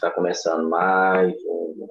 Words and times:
Está 0.00 0.10
começando 0.10 0.66
mais 0.66 1.34
um. 1.44 1.86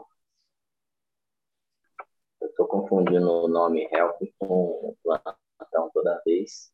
Eu 2.42 2.47
estou 2.47 2.67
confundindo 2.67 3.32
o 3.32 3.47
nome 3.47 3.88
Help 3.92 4.20
com 4.39 4.97
plantão 5.04 5.92
toda 5.93 6.19
vez. 6.25 6.74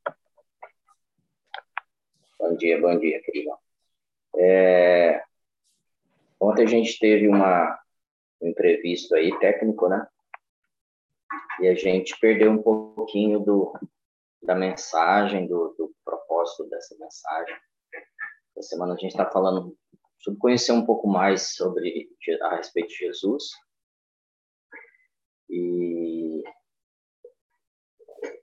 Bom 2.40 2.56
dia, 2.56 2.80
bom 2.80 2.98
dia, 2.98 3.22
queridão. 3.22 3.58
É... 4.38 5.26
Ontem 6.40 6.64
a 6.64 6.68
gente 6.68 6.98
teve 7.00 7.28
uma, 7.28 7.84
um 8.42 8.48
imprevisto 8.48 9.14
aí, 9.14 9.38
técnico, 9.40 9.90
né? 9.90 10.08
E 11.60 11.68
a 11.68 11.76
gente 11.76 12.18
perdeu 12.18 12.50
um 12.50 12.64
pouquinho 12.64 13.42
do, 13.42 13.74
da 14.42 14.56
mensagem, 14.56 15.46
do, 15.48 15.76
do 15.78 15.94
propósito 16.06 16.70
dessa 16.70 16.96
mensagem. 16.98 17.58
Essa 18.56 18.70
semana 18.70 18.94
a 18.94 18.98
gente 18.98 19.12
está 19.12 19.30
falando 19.30 19.78
sobre 20.20 20.40
conhecer 20.40 20.72
um 20.72 20.86
pouco 20.86 21.08
mais 21.08 21.56
sobre 21.56 22.10
a 22.42 22.56
respeito 22.56 22.90
de 22.90 22.96
Jesus. 22.96 23.52
E 25.50 26.44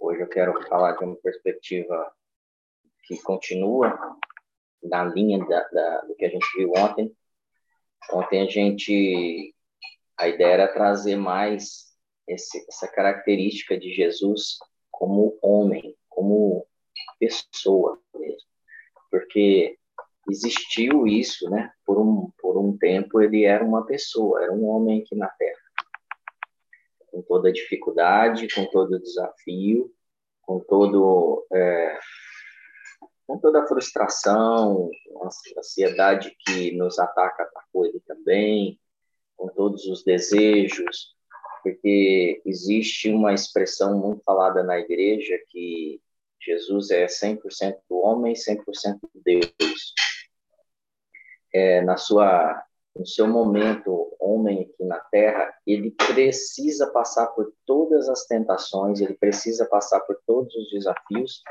hoje 0.01 0.23
eu 0.23 0.29
quero 0.29 0.63
falar 0.69 0.97
de 0.97 1.05
uma 1.05 1.17
perspectiva 1.17 2.13
que 3.05 3.21
continua 3.23 4.17
na 4.83 5.05
linha 5.05 5.45
da, 5.45 5.69
da, 5.69 6.01
do 6.03 6.15
que 6.15 6.25
a 6.25 6.29
gente 6.29 6.47
viu 6.57 6.73
ontem. 6.77 7.15
Ontem 8.13 8.43
a 8.43 8.47
gente 8.47 9.55
a 10.17 10.29
ideia 10.29 10.53
era 10.53 10.73
trazer 10.73 11.17
mais 11.17 11.93
esse, 12.29 12.65
essa 12.69 12.87
característica 12.87 13.77
de 13.77 13.93
Jesus 13.93 14.59
como 14.91 15.39
homem, 15.43 15.97
como 16.09 16.67
pessoa 17.19 18.01
mesmo, 18.15 18.49
porque 19.11 19.79
existiu 20.29 21.07
isso, 21.07 21.49
né? 21.51 21.73
Por 21.85 21.99
um, 21.99 22.31
por 22.41 22.57
um 22.59 22.77
tempo 22.77 23.21
ele 23.21 23.45
era 23.45 23.65
uma 23.65 23.85
pessoa, 23.85 24.43
era 24.43 24.53
um 24.53 24.67
homem 24.67 25.03
aqui 25.03 25.15
na 25.17 25.29
Terra. 25.29 25.59
Com 27.09 27.23
toda 27.23 27.49
a 27.49 27.53
dificuldade, 27.53 28.49
com 28.55 28.65
todo 28.67 28.95
o 28.95 29.03
desafio, 29.03 29.93
com 30.43 30.61
todo 30.61 31.47
é, 31.53 31.99
com 33.27 33.39
toda 33.39 33.63
a 33.63 33.67
frustração, 33.67 34.91
a 35.23 35.59
ansiedade 35.59 36.37
que 36.45 36.73
nos 36.73 36.99
ataca, 36.99 37.45
atacou 37.45 37.87
ele 37.87 38.01
também, 38.07 38.79
com 39.37 39.49
todos 39.49 39.87
os 39.87 40.05
desejos, 40.05 41.15
porque 41.63 42.43
existe 42.45 43.11
uma 43.11 43.33
expressão 43.33 43.99
muito 43.99 44.23
falada 44.25 44.63
na 44.63 44.79
igreja 44.79 45.39
que 45.49 46.01
Jesus 46.41 46.91
é 46.91 47.07
100% 47.07 47.77
homem, 47.91 48.35
100% 48.35 48.99
Deus 49.25 49.95
é, 51.53 51.83
na 51.83 51.97
sua 51.97 52.65
no 52.95 53.07
seu 53.07 53.27
momento 53.27 54.15
homem 54.21 54.63
aqui 54.63 54.85
na 54.85 54.99
Terra, 54.99 55.53
ele 55.67 55.93
precisa 55.93 56.91
passar 56.93 57.29
por 57.29 57.51
todas 57.65 58.09
as 58.09 58.27
tentações, 58.27 59.01
ele 59.01 59.15
precisa 59.15 59.67
passar 59.67 60.01
por 60.01 60.21
todos 60.27 60.55
os 60.55 60.71
desafios 60.71 61.43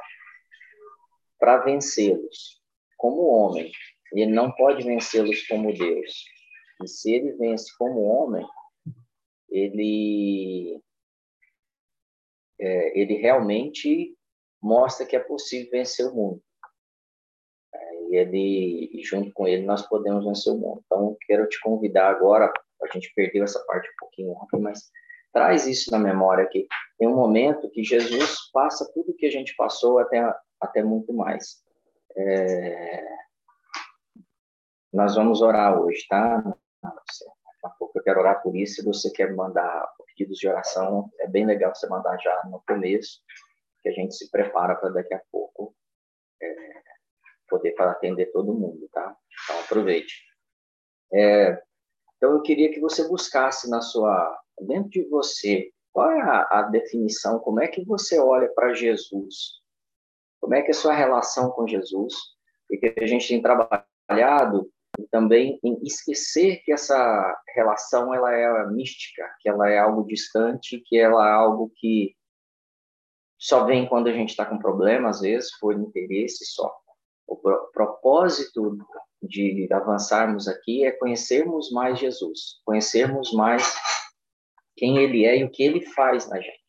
para 1.39 1.57
vencê-los 1.57 2.61
como 2.95 3.23
homem. 3.23 3.71
Ele 4.13 4.31
não 4.31 4.51
pode 4.51 4.83
vencê-los 4.83 5.41
como 5.47 5.73
Deus. 5.73 6.25
E 6.83 6.87
se 6.87 7.11
ele 7.11 7.31
vence 7.33 7.75
como 7.75 8.01
homem, 8.01 8.45
ele 9.49 10.79
é, 12.59 12.99
ele 12.99 13.15
realmente 13.15 14.15
mostra 14.61 15.07
que 15.07 15.15
é 15.15 15.19
possível 15.19 15.71
vencer 15.71 16.05
o 16.05 16.13
mundo 16.13 16.43
e 18.11 18.15
ele 18.15 19.01
junto 19.03 19.31
com 19.31 19.47
ele 19.47 19.65
nós 19.65 19.87
podemos 19.87 20.25
vencer 20.25 20.53
o 20.53 20.57
mundo. 20.57 20.83
Então, 20.85 21.17
quero 21.21 21.47
te 21.47 21.59
convidar 21.61 22.09
agora, 22.09 22.51
a 22.83 22.87
gente 22.93 23.13
perdeu 23.15 23.43
essa 23.43 23.63
parte 23.65 23.87
um 23.87 23.95
pouquinho 23.99 24.31
ontem, 24.31 24.59
mas 24.59 24.91
traz 25.31 25.65
isso 25.65 25.89
na 25.91 25.97
memória 25.97 26.45
que 26.47 26.67
tem 26.99 27.07
um 27.07 27.15
momento 27.15 27.69
que 27.69 27.83
Jesus 27.83 28.51
passa 28.51 28.89
tudo 28.93 29.15
que 29.15 29.25
a 29.25 29.31
gente 29.31 29.55
passou 29.55 29.99
até 29.99 30.21
até 30.59 30.83
muito 30.83 31.13
mais. 31.13 31.63
É... 32.15 33.03
Nós 34.93 35.15
vamos 35.15 35.41
orar 35.41 35.79
hoje, 35.79 36.05
tá? 36.09 36.37
Daqui 36.83 37.63
a 37.63 37.69
pouco 37.69 37.97
eu 37.97 38.03
quero 38.03 38.19
orar 38.19 38.43
por 38.43 38.55
isso. 38.55 38.75
Se 38.75 38.85
você 38.85 39.09
quer 39.09 39.33
mandar 39.33 39.87
pedidos 40.05 40.37
de 40.37 40.47
oração, 40.47 41.09
é 41.19 41.27
bem 41.27 41.45
legal 41.45 41.73
você 41.73 41.87
mandar 41.87 42.17
já 42.17 42.43
no 42.45 42.61
começo, 42.67 43.21
que 43.81 43.89
a 43.89 43.91
gente 43.93 44.13
se 44.13 44.29
prepara 44.29 44.75
para 44.75 44.89
daqui 44.89 45.13
a 45.13 45.21
pouco 45.31 45.73
é, 46.41 46.81
poder 47.51 47.73
para 47.73 47.91
atender 47.91 48.31
todo 48.31 48.53
mundo, 48.53 48.89
tá? 48.91 49.15
Então 49.43 49.59
aproveite. 49.59 50.23
É, 51.13 51.61
então 52.15 52.31
eu 52.31 52.41
queria 52.41 52.71
que 52.71 52.79
você 52.79 53.07
buscasse 53.07 53.69
na 53.69 53.81
sua 53.81 54.39
dentro 54.61 54.89
de 54.89 55.03
você 55.09 55.69
qual 55.91 56.09
é 56.09 56.21
a, 56.21 56.47
a 56.59 56.61
definição, 56.63 57.39
como 57.39 57.61
é 57.61 57.67
que 57.67 57.83
você 57.83 58.17
olha 58.19 58.47
para 58.53 58.73
Jesus, 58.73 59.59
como 60.39 60.55
é 60.55 60.61
que 60.61 60.69
é 60.69 60.71
a 60.71 60.73
sua 60.75 60.93
relação 60.93 61.51
com 61.51 61.67
Jesus, 61.67 62.15
porque 62.67 62.95
a 62.97 63.05
gente 63.05 63.27
tem 63.27 63.41
trabalhado 63.41 64.71
também 65.09 65.59
em 65.63 65.79
esquecer 65.83 66.61
que 66.63 66.71
essa 66.71 67.41
relação 67.55 68.13
ela 68.13 68.31
é 68.33 68.67
mística, 68.67 69.23
que 69.39 69.49
ela 69.49 69.69
é 69.69 69.77
algo 69.77 70.05
distante, 70.05 70.81
que 70.85 70.97
ela 70.97 71.27
é 71.27 71.31
algo 71.31 71.71
que 71.75 72.15
só 73.37 73.65
vem 73.65 73.87
quando 73.87 74.07
a 74.07 74.13
gente 74.13 74.29
está 74.29 74.45
com 74.45 74.59
problema, 74.59 75.09
às 75.09 75.21
vezes, 75.21 75.57
por 75.59 75.73
interesse 75.73 76.45
só. 76.45 76.71
O 77.31 77.37
propósito 77.71 78.77
de 79.23 79.65
avançarmos 79.71 80.49
aqui 80.49 80.83
é 80.83 80.91
conhecermos 80.91 81.71
mais 81.71 81.97
Jesus, 81.97 82.59
conhecermos 82.65 83.31
mais 83.31 83.73
quem 84.75 84.97
ele 84.97 85.23
é 85.23 85.37
e 85.37 85.45
o 85.45 85.49
que 85.49 85.63
ele 85.63 85.79
faz 85.79 86.27
na 86.27 86.41
gente. 86.41 86.59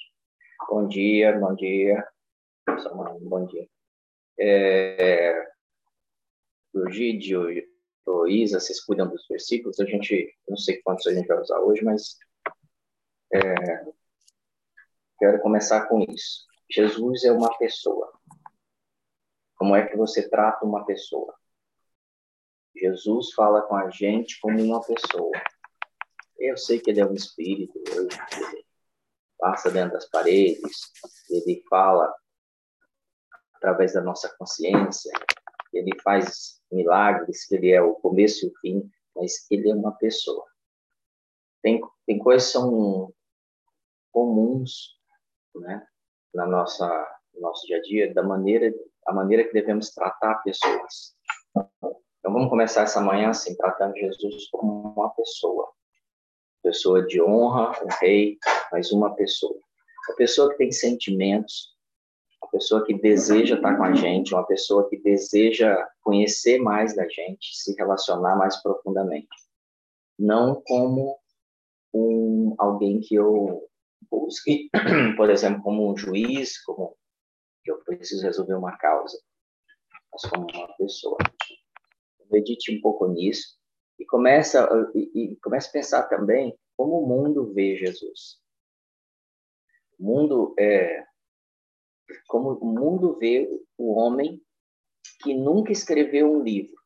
Bom 0.69 0.87
dia, 0.87 1.37
bom 1.37 1.53
dia. 1.57 2.07
Bom 3.23 3.45
dia. 3.47 3.69
É, 4.39 5.53
o 6.73 6.89
Gídio, 6.89 7.49
o 8.07 8.29
Isa, 8.29 8.61
vocês 8.61 8.81
cuidam 8.85 9.09
dos 9.09 9.27
versículos. 9.27 9.81
A 9.81 9.85
gente, 9.85 10.33
não 10.49 10.57
sei 10.57 10.81
quantos 10.83 11.09
a 11.09 11.13
gente 11.13 11.27
vai 11.27 11.41
usar 11.41 11.59
hoje, 11.59 11.83
mas 11.83 12.17
é, 13.35 13.85
quero 15.19 15.41
começar 15.41 15.89
com 15.89 16.05
isso. 16.09 16.47
Jesus 16.71 17.25
é 17.25 17.33
uma 17.33 17.53
pessoa. 17.59 18.13
Como 19.63 19.77
é 19.77 19.87
que 19.87 19.97
você 19.97 20.29
trata 20.29 20.67
uma 20.67 20.85
pessoa? 20.85 21.33
Jesus 22.75 23.33
fala 23.33 23.63
com 23.63 23.77
a 23.77 23.91
gente 23.91 24.41
como 24.41 24.61
uma 24.61 24.81
pessoa. 24.85 25.31
Eu 26.37 26.57
sei 26.57 26.81
que 26.81 26.91
ele 26.91 26.99
é 26.99 27.07
um 27.07 27.15
espírito, 27.15 27.81
ele 27.87 28.09
passa 29.39 29.71
dentro 29.71 29.93
das 29.93 30.11
paredes, 30.11 30.91
ele 31.31 31.63
fala 31.71 32.13
através 33.55 33.93
da 33.93 34.01
nossa 34.01 34.35
consciência, 34.37 35.13
ele 35.73 35.93
faz 36.03 36.61
milagres, 36.69 37.47
que 37.47 37.55
ele 37.55 37.71
é 37.71 37.81
o 37.81 37.95
começo 37.95 38.45
e 38.45 38.49
o 38.49 38.59
fim, 38.59 38.91
mas 39.15 39.47
ele 39.49 39.71
é 39.71 39.75
uma 39.77 39.93
pessoa. 39.93 40.45
Tem, 41.63 41.81
tem 42.05 42.19
coisas 42.19 42.49
que 42.49 42.55
são 42.55 43.15
comuns, 44.11 44.99
né, 45.55 45.87
na 46.35 46.49
nossa 46.49 46.89
no 47.33 47.43
nosso 47.43 47.65
dia 47.65 47.77
a 47.77 47.81
dia, 47.81 48.13
da 48.13 48.25
maneira 48.25 48.75
a 49.07 49.13
maneira 49.13 49.45
que 49.45 49.53
devemos 49.53 49.91
tratar 49.91 50.43
pessoas. 50.43 51.15
Então 51.55 52.33
vamos 52.33 52.49
começar 52.49 52.83
essa 52.83 53.01
manhã 53.01 53.31
assim, 53.31 53.57
tratando 53.57 53.97
Jesus 53.97 54.49
como 54.51 54.93
uma 54.95 55.11
pessoa. 55.11 55.69
Pessoa 56.63 57.05
de 57.05 57.21
honra, 57.21 57.73
um 57.83 57.89
rei, 58.01 58.39
mas 58.71 58.93
uma 58.93 59.15
pessoa. 59.15 59.59
Uma 60.09 60.17
pessoa 60.17 60.51
que 60.51 60.59
tem 60.59 60.71
sentimentos, 60.71 61.73
uma 62.41 62.51
pessoa 62.51 62.85
que 62.85 62.95
deseja 62.95 63.57
estar 63.57 63.77
com 63.77 63.85
a 63.85 63.95
gente, 63.95 64.35
uma 64.35 64.47
pessoa 64.47 64.89
que 64.89 64.97
deseja 64.99 65.77
conhecer 66.03 66.59
mais 66.61 66.95
da 66.95 67.09
gente, 67.09 67.57
se 67.57 67.75
relacionar 67.77 68.37
mais 68.37 68.61
profundamente. 68.63 69.29
Não 70.19 70.63
como 70.65 71.19
um 71.93 72.55
alguém 72.59 73.01
que 73.01 73.17
eu 73.17 73.69
busque, 74.11 74.71
por 75.17 75.31
exemplo, 75.31 75.63
como 75.63 75.91
um 75.91 75.97
juiz, 75.97 76.63
como 76.65 76.97
eu 77.65 77.79
preciso 77.85 78.23
resolver 78.23 78.55
uma 78.55 78.77
causa, 78.77 79.21
mas 80.13 80.23
como 80.31 80.47
uma 80.53 80.77
pessoa. 80.77 81.19
Medite 82.31 82.77
um 82.77 82.81
pouco 82.81 83.07
nisso 83.09 83.59
e 83.99 84.07
começa 84.07 84.69
e, 84.95 85.33
e 85.33 85.37
comece 85.37 85.69
a 85.69 85.73
pensar 85.73 86.03
também 86.09 86.59
como 86.77 87.01
o 87.01 87.07
mundo 87.07 87.53
vê 87.53 87.77
Jesus. 87.77 88.41
O 89.99 90.05
mundo 90.05 90.55
é 90.59 91.07
como 92.27 92.55
o 92.55 92.65
mundo 92.65 93.19
vê 93.19 93.49
o 93.77 93.93
homem 93.93 94.43
que 95.23 95.35
nunca 95.35 95.73
escreveu 95.73 96.33
um 96.33 96.43
livro. 96.43 96.81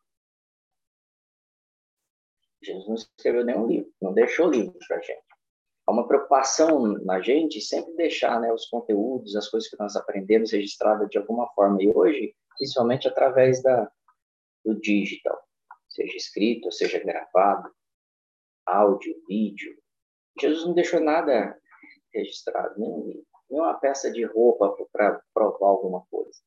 Jesus 2.63 2.89
não 2.89 2.95
escreveu 2.97 3.45
nenhum 3.45 3.67
livro, 3.67 3.95
não 4.01 4.13
deixou 4.13 4.51
livro 4.51 4.77
para 4.89 5.01
gente 5.01 5.26
uma 5.93 6.07
preocupação 6.07 6.95
na 7.05 7.21
gente 7.21 7.61
sempre 7.61 7.95
deixar 7.95 8.41
né, 8.41 8.53
os 8.53 8.67
conteúdos, 8.67 9.37
as 9.37 9.49
coisas 9.49 9.71
que 9.71 9.79
nós 9.79 9.95
aprendemos 9.95 10.51
registradas 10.51 11.09
de 11.09 11.19
alguma 11.19 11.49
forma. 11.55 11.81
E 11.81 11.89
hoje, 11.89 12.35
principalmente 12.57 13.07
através 13.07 13.63
da, 13.63 13.91
do 14.65 14.75
digital. 14.81 15.39
seja 15.89 16.17
escrito, 16.17 16.73
seja 16.73 16.99
gravado, 16.99 17.73
áudio, 18.67 19.15
vídeo. 19.29 19.79
Jesus 20.41 20.67
não 20.67 20.75
deixou 20.75 21.01
nada 21.01 21.57
registrado, 22.13 22.79
nem, 22.79 23.25
nem 23.49 23.61
uma 23.61 23.75
peça 23.75 24.11
de 24.11 24.25
roupa 24.25 24.75
para 24.93 25.23
provar 25.33 25.69
alguma 25.69 26.05
coisa, 26.11 26.41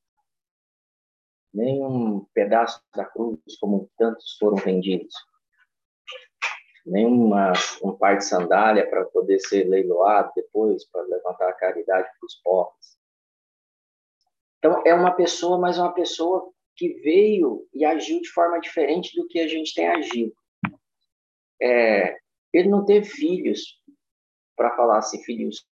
nem 1.53 1.83
um 1.83 2.25
pedaço 2.33 2.81
da 2.95 3.05
cruz, 3.05 3.39
como 3.59 3.89
tantos 3.97 4.37
foram 4.37 4.57
vendidos, 4.57 5.13
nem 6.85 7.05
uma, 7.05 7.53
um 7.83 7.91
par 7.91 8.17
de 8.17 8.25
sandália 8.25 8.89
para 8.89 9.05
poder 9.05 9.39
ser 9.39 9.65
leiloado 9.65 10.31
depois, 10.35 10.85
para 10.89 11.01
levantar 11.03 11.49
a 11.49 11.53
caridade 11.53 12.07
para 12.19 12.25
os 12.25 12.35
pobres. 12.43 12.99
Então, 14.57 14.83
é 14.85 14.93
uma 14.93 15.11
pessoa, 15.11 15.57
mas 15.57 15.77
uma 15.77 15.93
pessoa 15.93 16.51
que 16.75 16.93
veio 16.95 17.67
e 17.73 17.83
agiu 17.83 18.21
de 18.21 18.29
forma 18.29 18.59
diferente 18.59 19.15
do 19.15 19.27
que 19.27 19.39
a 19.39 19.47
gente 19.47 19.73
tem 19.73 19.87
agido. 19.87 20.33
É, 21.61 22.17
ele 22.53 22.69
não 22.69 22.85
teve 22.85 23.05
filhos 23.05 23.81
para 24.55 24.75
falar 24.75 24.97
assim, 24.97 25.21
filhos 25.23 25.65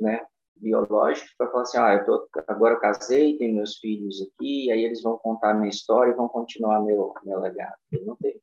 né, 0.00 0.24
biológicos, 0.56 1.32
para 1.36 1.50
falar 1.50 1.62
assim, 1.62 1.78
ah, 1.78 1.94
eu 1.94 2.04
tô, 2.04 2.28
agora 2.46 2.74
eu 2.74 2.80
casei, 2.80 3.36
tenho 3.36 3.54
meus 3.54 3.76
filhos 3.78 4.22
aqui, 4.22 4.70
aí 4.70 4.84
eles 4.84 5.02
vão 5.02 5.18
contar 5.18 5.50
a 5.50 5.54
minha 5.54 5.68
história 5.68 6.12
e 6.12 6.16
vão 6.16 6.28
continuar 6.28 6.80
meu, 6.80 7.12
meu 7.24 7.40
legado. 7.40 7.76
Ele 7.90 8.04
não 8.04 8.16
teve. 8.16 8.40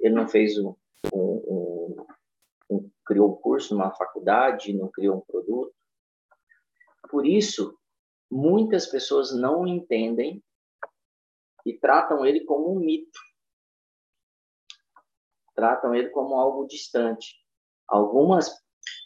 Ele 0.00 0.14
não 0.14 0.28
fez 0.28 0.56
um, 0.58 0.74
um, 1.12 1.18
um, 1.18 2.06
um 2.70 2.90
criou 3.04 3.32
um 3.32 3.36
curso 3.36 3.74
numa 3.74 3.94
faculdade, 3.94 4.72
não 4.72 4.88
criou 4.88 5.18
um 5.18 5.20
produto. 5.20 5.74
Por 7.10 7.26
isso, 7.26 7.78
muitas 8.30 8.86
pessoas 8.86 9.34
não 9.34 9.66
entendem 9.66 10.42
e 11.64 11.78
tratam 11.78 12.24
ele 12.24 12.44
como 12.44 12.74
um 12.74 12.78
mito. 12.78 13.18
Tratam 15.54 15.94
ele 15.94 16.10
como 16.10 16.34
algo 16.34 16.66
distante. 16.66 17.34
Algumas 17.86 18.54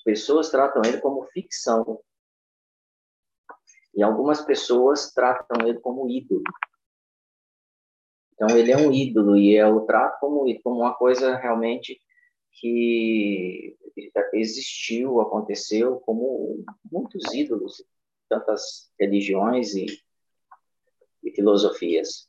pessoas 0.04 0.50
tratam 0.50 0.82
ele 0.84 1.00
como 1.00 1.26
ficção. 1.28 2.02
E 3.94 4.02
algumas 4.02 4.40
pessoas 4.42 5.12
tratam 5.12 5.66
ele 5.66 5.78
como 5.80 6.08
ídolo. 6.08 6.42
Então, 8.42 8.58
ele 8.58 8.72
é 8.72 8.76
um 8.76 8.90
ídolo 8.92 9.36
e 9.36 9.54
eu 9.54 9.82
trato 9.82 10.18
como, 10.18 10.44
como 10.64 10.80
uma 10.80 10.92
coisa 10.94 11.36
realmente 11.36 12.00
que 12.54 13.76
existiu, 14.34 15.20
aconteceu, 15.20 16.00
como 16.00 16.64
muitos 16.90 17.32
ídolos 17.32 17.84
tantas 18.28 18.90
religiões 18.98 19.76
e, 19.76 19.86
e 21.22 21.30
filosofias. 21.30 22.28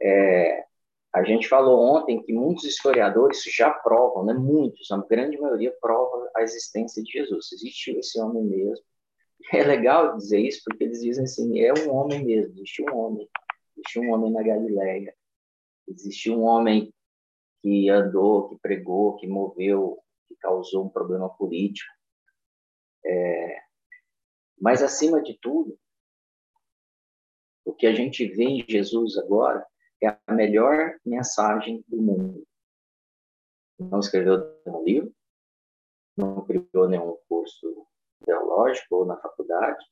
É, 0.00 0.64
a 1.12 1.24
gente 1.24 1.48
falou 1.48 1.80
ontem 1.80 2.22
que 2.22 2.32
muitos 2.32 2.64
historiadores 2.64 3.42
já 3.42 3.70
provam, 3.70 4.24
né, 4.24 4.34
muitos, 4.34 4.88
a 4.92 4.98
grande 4.98 5.36
maioria 5.36 5.74
prova 5.80 6.30
a 6.36 6.42
existência 6.42 7.02
de 7.02 7.10
Jesus. 7.10 7.50
Existiu 7.52 7.98
esse 7.98 8.20
homem 8.20 8.44
mesmo. 8.44 8.84
É 9.52 9.64
legal 9.64 10.16
dizer 10.16 10.38
isso 10.38 10.62
porque 10.64 10.84
eles 10.84 11.00
dizem 11.00 11.24
assim, 11.24 11.60
é 11.60 11.72
um 11.74 11.92
homem 11.92 12.24
mesmo, 12.24 12.54
existiu 12.54 12.86
um 12.92 12.98
homem. 12.98 13.28
Existiu 13.76 14.02
um 14.02 14.12
homem 14.12 14.30
na 14.30 14.40
Galileia. 14.40 15.12
Existiu 15.86 16.38
um 16.38 16.42
homem 16.42 16.92
que 17.62 17.88
andou, 17.88 18.48
que 18.48 18.58
pregou, 18.58 19.16
que 19.16 19.26
moveu, 19.26 20.02
que 20.28 20.36
causou 20.36 20.84
um 20.84 20.88
problema 20.88 21.28
político. 21.30 21.92
É, 23.04 23.62
mas, 24.60 24.82
acima 24.82 25.22
de 25.22 25.38
tudo, 25.40 25.78
o 27.64 27.72
que 27.72 27.86
a 27.86 27.92
gente 27.92 28.26
vê 28.26 28.44
em 28.44 28.64
Jesus 28.68 29.16
agora 29.18 29.66
é 30.02 30.08
a 30.26 30.32
melhor 30.32 30.98
mensagem 31.04 31.84
do 31.88 31.96
mundo. 31.96 32.46
Não 33.78 34.00
escreveu 34.00 34.60
nenhum 34.64 34.84
livro, 34.84 35.14
não 36.16 36.44
criou 36.44 36.88
nenhum 36.88 37.18
curso 37.28 37.86
teológico 38.24 38.96
ou 38.96 39.06
na 39.06 39.16
faculdade, 39.16 39.84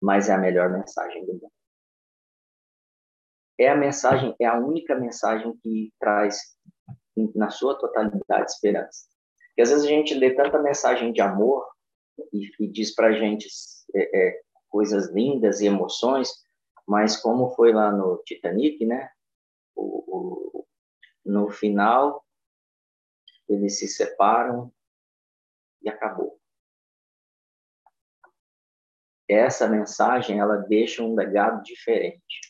mas 0.00 0.28
é 0.28 0.34
a 0.34 0.38
melhor 0.38 0.70
mensagem 0.70 1.24
do 1.24 1.32
mundo. 1.32 1.52
É 3.58 3.68
a 3.68 3.76
mensagem, 3.76 4.34
é 4.38 4.44
a 4.44 4.58
única 4.58 4.94
mensagem 4.94 5.56
que 5.62 5.92
traz 5.98 6.38
na 7.34 7.50
sua 7.50 7.78
totalidade 7.78 8.50
esperança. 8.50 9.06
Porque 9.48 9.62
às 9.62 9.70
vezes 9.70 9.84
a 9.84 9.88
gente 9.88 10.14
lê 10.14 10.34
tanta 10.34 10.62
mensagem 10.62 11.12
de 11.12 11.20
amor 11.20 11.66
e, 12.32 12.50
e 12.60 12.68
diz 12.68 12.94
para 12.94 13.12
gente 13.12 13.48
é, 13.94 14.28
é, 14.28 14.42
coisas 14.68 15.10
lindas 15.10 15.60
e 15.60 15.66
emoções, 15.66 16.30
mas 16.86 17.16
como 17.16 17.54
foi 17.54 17.72
lá 17.72 17.90
no 17.90 18.22
Titanic, 18.24 18.84
né? 18.84 19.10
O, 19.74 20.58
o, 20.58 20.66
no 21.24 21.50
final, 21.50 22.24
eles 23.48 23.78
se 23.78 23.88
separam 23.88 24.72
e 25.82 25.88
acabou. 25.88 26.38
Essa 29.28 29.66
mensagem, 29.66 30.38
ela 30.38 30.56
deixa 30.56 31.02
um 31.02 31.14
legado 31.14 31.62
diferente. 31.62 32.45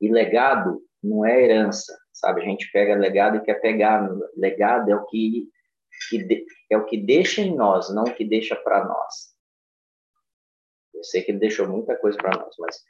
E 0.00 0.10
legado 0.10 0.82
não 1.02 1.24
é 1.24 1.42
herança, 1.42 1.96
sabe? 2.12 2.42
A 2.42 2.44
gente 2.44 2.70
pega 2.72 2.94
legado 2.94 3.36
e 3.36 3.42
quer 3.42 3.60
pegar. 3.60 4.08
Legado 4.36 4.90
é 4.90 4.96
o 4.96 5.04
que 5.06 5.48
que 6.08 6.22
de, 6.22 6.44
é 6.70 6.76
o 6.76 6.84
que 6.84 6.96
deixa 6.96 7.40
em 7.40 7.54
nós, 7.54 7.92
não 7.94 8.04
o 8.04 8.14
que 8.14 8.24
deixa 8.24 8.56
para 8.56 8.84
nós. 8.84 9.34
Eu 10.92 11.04
sei 11.04 11.22
que 11.22 11.30
ele 11.30 11.38
deixou 11.38 11.68
muita 11.68 11.96
coisa 11.96 12.16
para 12.16 12.38
nós, 12.38 12.54
mas 12.58 12.82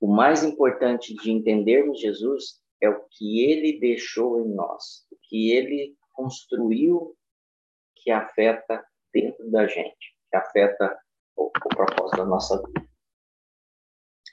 o 0.00 0.06
mais 0.06 0.42
importante 0.42 1.14
de 1.14 1.30
entendermos 1.30 2.00
Jesus 2.00 2.60
é 2.80 2.88
o 2.88 3.04
que 3.10 3.44
ele 3.44 3.78
deixou 3.78 4.40
em 4.40 4.54
nós, 4.54 5.06
o 5.10 5.16
que 5.22 5.50
ele 5.50 5.96
construiu 6.12 7.16
que 7.96 8.10
afeta 8.10 8.84
dentro 9.12 9.50
da 9.50 9.66
gente, 9.66 10.16
que 10.30 10.36
afeta 10.36 10.98
o, 11.34 11.46
o 11.46 11.68
propósito 11.68 12.18
da 12.18 12.24
nossa 12.24 12.62
vida. 12.62 12.86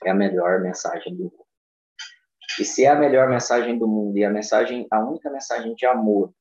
É 0.04 0.10
a 0.10 0.14
melhor 0.14 0.60
mensagem 0.60 1.16
do 1.16 1.24
mundo. 1.24 1.43
E 2.58 2.64
se 2.64 2.84
é 2.84 2.88
a 2.88 2.94
melhor 2.94 3.28
mensagem 3.28 3.78
do 3.78 3.88
mundo 3.88 4.16
e 4.16 4.24
a 4.24 4.30
mensagem, 4.30 4.86
a 4.90 5.00
única 5.00 5.30
mensagem 5.30 5.74
de 5.74 5.86
amor 5.86 6.32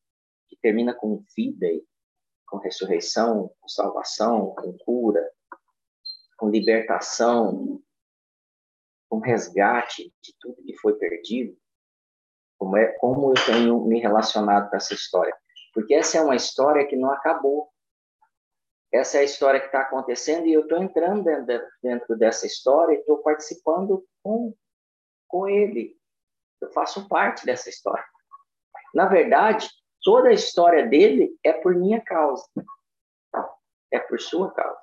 que 0.47 0.55
termina 0.57 0.93
com 0.93 1.23
vida, 1.35 1.67
com 2.47 2.57
ressurreição, 2.57 3.51
com 3.59 3.67
salvação, 3.67 4.53
com 4.55 4.77
cura, 4.77 5.27
com 6.37 6.49
libertação, 6.49 7.81
com 9.09 9.19
resgate 9.19 10.13
de 10.21 10.35
tudo 10.39 10.63
que 10.63 10.77
foi 10.77 10.93
perdido, 10.95 11.57
como 12.57 12.77
é 12.77 12.87
como 12.93 13.31
eu 13.31 13.45
tenho 13.45 13.85
me 13.85 13.99
relacionado 13.99 14.69
com 14.69 14.75
essa 14.75 14.93
história? 14.93 15.35
Porque 15.73 15.93
essa 15.93 16.17
é 16.17 16.21
uma 16.21 16.35
história 16.35 16.85
que 16.87 16.95
não 16.95 17.11
acabou. 17.11 17.69
Essa 18.91 19.17
é 19.17 19.21
a 19.21 19.23
história 19.23 19.59
que 19.59 19.65
está 19.65 19.81
acontecendo 19.81 20.45
e 20.45 20.53
eu 20.53 20.61
estou 20.61 20.77
entrando 20.81 21.23
dentro, 21.23 21.67
dentro 21.81 22.17
dessa 22.17 22.45
história 22.45 22.95
e 22.95 22.99
estou 22.99 23.17
participando 23.17 24.05
com, 24.21 24.53
com 25.27 25.47
ele. 25.47 25.97
Eu 26.63 26.71
faço 26.71 27.07
parte 27.07 27.45
dessa 27.45 27.69
história. 27.69 28.03
Na 28.93 29.05
verdade, 29.07 29.67
Toda 30.03 30.27
a 30.27 30.33
história 30.33 30.85
dele 30.85 31.33
é 31.41 31.53
por 31.53 31.73
minha 31.73 32.01
causa. 32.01 32.45
É 33.89 33.99
por 33.99 34.19
sua 34.19 34.51
causa. 34.51 34.77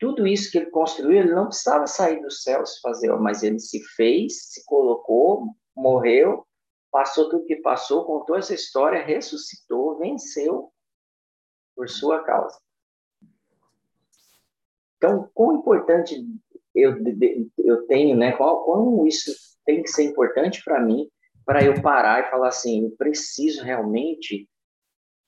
Tudo 0.00 0.26
isso 0.26 0.50
que 0.50 0.58
ele 0.58 0.70
construiu, 0.70 1.20
ele 1.20 1.32
não 1.32 1.46
precisava 1.46 1.86
sair 1.86 2.20
do 2.20 2.30
céu 2.30 2.66
se 2.66 2.80
fazer, 2.80 3.14
mas 3.16 3.42
ele 3.42 3.58
se 3.58 3.82
fez, 3.94 4.50
se 4.50 4.64
colocou, 4.64 5.54
morreu, 5.76 6.46
passou 6.90 7.28
tudo 7.28 7.44
que 7.44 7.56
passou, 7.56 8.04
contou 8.04 8.36
essa 8.36 8.54
história, 8.54 9.04
ressuscitou, 9.04 9.98
venceu 9.98 10.72
por 11.76 11.88
sua 11.88 12.22
causa. 12.24 12.58
Então, 14.96 15.30
quão 15.34 15.56
importante 15.56 16.24
eu, 16.74 16.96
eu 17.58 17.86
tenho, 17.86 18.16
né? 18.16 18.32
Qual, 18.32 18.64
quão 18.64 19.06
isso 19.06 19.32
tem 19.68 19.82
que 19.82 19.90
ser 19.90 20.04
importante 20.04 20.64
para 20.64 20.80
mim 20.80 21.10
para 21.44 21.62
eu 21.62 21.82
parar 21.82 22.20
e 22.20 22.30
falar 22.30 22.48
assim, 22.48 22.84
eu 22.84 22.90
preciso 22.96 23.62
realmente 23.62 24.48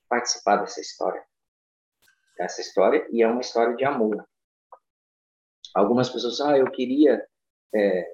participar 0.08 0.56
dessa 0.56 0.80
história. 0.80 1.22
Dessa 2.38 2.62
história, 2.62 3.06
e 3.10 3.22
é 3.22 3.28
uma 3.28 3.42
história 3.42 3.76
de 3.76 3.84
amor. 3.84 4.26
Algumas 5.74 6.08
pessoas, 6.08 6.40
ah, 6.40 6.56
eu 6.56 6.70
queria. 6.70 7.26
É, 7.74 8.12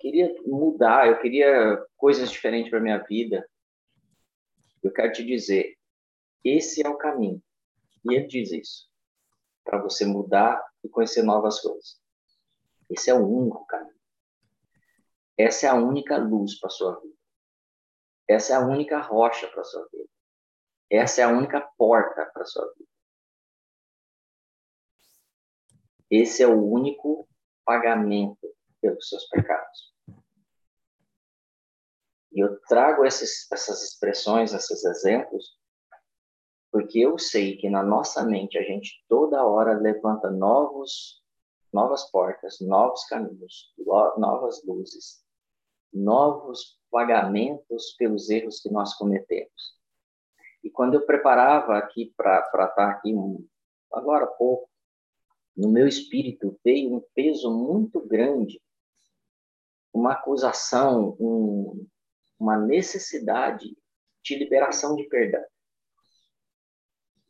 queria 0.00 0.34
mudar, 0.46 1.06
eu 1.06 1.20
queria 1.20 1.84
coisas 1.96 2.30
diferentes 2.30 2.70
para 2.70 2.80
minha 2.80 2.98
vida. 2.98 3.46
Eu 4.82 4.90
quero 4.90 5.12
te 5.12 5.24
dizer, 5.24 5.76
esse 6.42 6.84
é 6.84 6.88
o 6.88 6.96
caminho. 6.96 7.42
E 8.10 8.14
ele 8.14 8.26
diz 8.26 8.52
isso, 8.52 8.88
para 9.64 9.80
você 9.80 10.06
mudar 10.06 10.62
e 10.82 10.88
conhecer 10.88 11.22
novas 11.22 11.60
coisas. 11.60 12.01
Esse 12.90 13.10
é 13.10 13.14
o 13.14 13.26
único 13.26 13.66
caminho. 13.66 13.94
Essa 15.36 15.66
é 15.66 15.68
a 15.70 15.74
única 15.74 16.16
luz 16.16 16.58
para 16.58 16.70
sua 16.70 17.00
vida. 17.00 17.16
Essa 18.28 18.52
é 18.52 18.56
a 18.56 18.60
única 18.60 19.00
rocha 19.00 19.48
para 19.48 19.64
sua 19.64 19.86
vida. 19.92 20.08
Essa 20.90 21.22
é 21.22 21.24
a 21.24 21.28
única 21.28 21.60
porta 21.76 22.26
para 22.26 22.44
sua 22.44 22.64
vida. 22.74 22.88
Esse 26.10 26.42
é 26.42 26.46
o 26.46 26.62
único 26.62 27.26
pagamento 27.64 28.54
pelos 28.80 29.08
seus 29.08 29.26
pecados. 29.28 29.94
E 32.32 32.40
eu 32.40 32.60
trago 32.62 33.04
esses, 33.04 33.50
essas 33.50 33.82
expressões, 33.82 34.52
esses 34.52 34.84
exemplos, 34.84 35.58
porque 36.70 36.98
eu 36.98 37.18
sei 37.18 37.56
que 37.56 37.68
na 37.68 37.82
nossa 37.82 38.24
mente 38.24 38.58
a 38.58 38.62
gente 38.62 39.04
toda 39.08 39.44
hora 39.44 39.78
levanta 39.78 40.30
novos, 40.30 41.21
novas 41.72 42.10
portas, 42.10 42.60
novos 42.60 43.04
caminhos, 43.06 43.72
novas 44.16 44.62
luzes, 44.64 45.24
novos 45.92 46.78
pagamentos 46.90 47.94
pelos 47.98 48.28
erros 48.28 48.60
que 48.60 48.70
nós 48.70 48.94
cometemos. 48.94 49.78
E 50.62 50.70
quando 50.70 50.94
eu 50.94 51.06
preparava 51.06 51.76
aqui 51.76 52.12
para 52.16 52.40
estar 52.40 52.90
aqui 52.90 53.14
agora 53.92 54.24
há 54.24 54.28
pouco, 54.28 54.68
no 55.56 55.68
meu 55.68 55.86
espírito 55.86 56.58
veio 56.64 56.94
um 56.94 57.04
peso 57.14 57.50
muito 57.50 58.00
grande, 58.00 58.60
uma 59.92 60.12
acusação, 60.12 61.16
um, 61.20 61.86
uma 62.38 62.56
necessidade 62.56 63.76
de 64.22 64.36
liberação 64.36 64.96
de 64.96 65.04
perdão. 65.04 65.44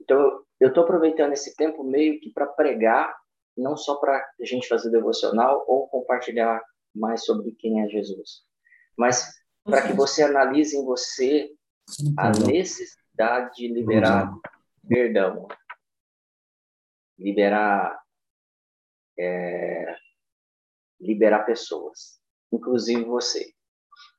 Então, 0.01 0.45
eu 0.61 0.69
estou 0.69 0.85
aproveitando 0.85 1.33
esse 1.33 1.57
tempo 1.57 1.83
meio 1.83 2.21
que 2.21 2.31
para 2.33 2.47
pregar, 2.47 3.17
não 3.57 3.77
só 3.77 3.97
para 3.97 4.17
a 4.17 4.45
gente 4.45 4.69
fazer 4.69 4.91
devocional 4.91 5.65
ou 5.67 5.89
compartilhar 5.89 6.63
mais 6.95 7.25
sobre 7.25 7.53
quem 7.53 7.81
é 7.83 7.89
Jesus, 7.89 8.43
mas 8.97 9.33
para 9.65 9.87
que 9.87 9.93
você 9.93 10.23
analise 10.23 10.77
em 10.77 10.85
você 10.85 11.51
a 12.17 12.31
necessidade 12.31 13.55
de 13.57 13.69
liberar 13.69 14.33
perdão, 14.89 15.47
liberar 17.19 18.01
é, 19.19 19.97
liberar 21.01 21.45
pessoas, 21.45 22.21
inclusive 22.51 23.05
você. 23.05 23.53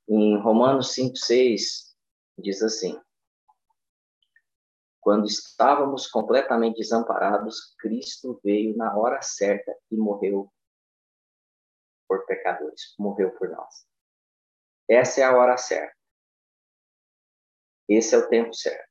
Em 0.08 0.38
Romanos 0.42 0.94
5, 0.94 1.16
6, 1.16 1.96
diz 2.40 2.62
assim: 2.62 3.00
Quando 5.04 5.26
estávamos 5.26 6.08
completamente 6.08 6.78
desamparados, 6.78 7.76
Cristo 7.78 8.40
veio 8.42 8.74
na 8.78 8.98
hora 8.98 9.22
certa 9.22 9.78
e 9.92 9.98
morreu 9.98 10.50
por 12.08 12.26
pecadores, 12.26 12.96
morreu 12.98 13.32
por 13.32 13.50
nós. 13.50 13.86
Essa 14.88 15.20
é 15.20 15.24
a 15.26 15.36
hora 15.36 15.58
certa. 15.58 15.94
Esse 17.90 18.16
é 18.16 18.18
o 18.18 18.30
tempo 18.30 18.54
certo. 18.54 18.90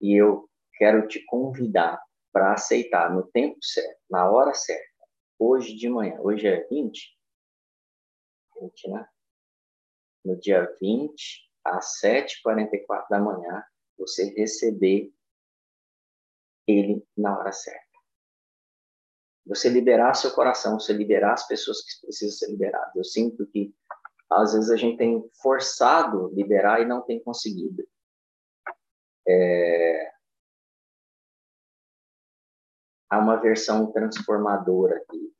E 0.00 0.14
eu 0.14 0.48
quero 0.74 1.08
te 1.08 1.24
convidar 1.26 2.00
para 2.32 2.52
aceitar 2.52 3.12
no 3.12 3.26
tempo 3.26 3.58
certo, 3.60 4.00
na 4.08 4.30
hora 4.30 4.54
certa, 4.54 5.08
hoje 5.36 5.74
de 5.74 5.88
manhã. 5.88 6.20
Hoje 6.20 6.46
é 6.46 6.64
20? 6.68 7.18
20, 8.60 8.90
né? 8.90 9.08
No 10.24 10.38
dia 10.38 10.72
20, 10.80 11.50
às 11.64 12.00
7h44 12.00 13.08
da 13.10 13.18
manhã, 13.18 13.64
você 13.98 14.24
receber 14.34 15.12
ele 16.66 17.04
na 17.16 17.38
hora 17.38 17.52
certa. 17.52 17.86
Você 19.46 19.68
liberar 19.68 20.14
seu 20.14 20.30
coração, 20.32 20.78
você 20.78 20.92
liberar 20.92 21.32
as 21.32 21.46
pessoas 21.48 21.80
que 21.82 22.06
precisam 22.06 22.38
ser 22.38 22.50
liberadas. 22.50 22.94
Eu 22.94 23.04
sinto 23.04 23.46
que 23.46 23.74
às 24.30 24.52
vezes 24.52 24.70
a 24.70 24.76
gente 24.76 24.98
tem 24.98 25.26
forçado 25.40 26.28
liberar 26.34 26.82
e 26.82 26.84
não 26.84 27.02
tem 27.02 27.22
conseguido. 27.22 27.82
É... 29.26 30.12
Há 33.10 33.18
uma 33.18 33.36
versão 33.36 33.90
transformadora 33.90 34.98
aqui 34.98 35.34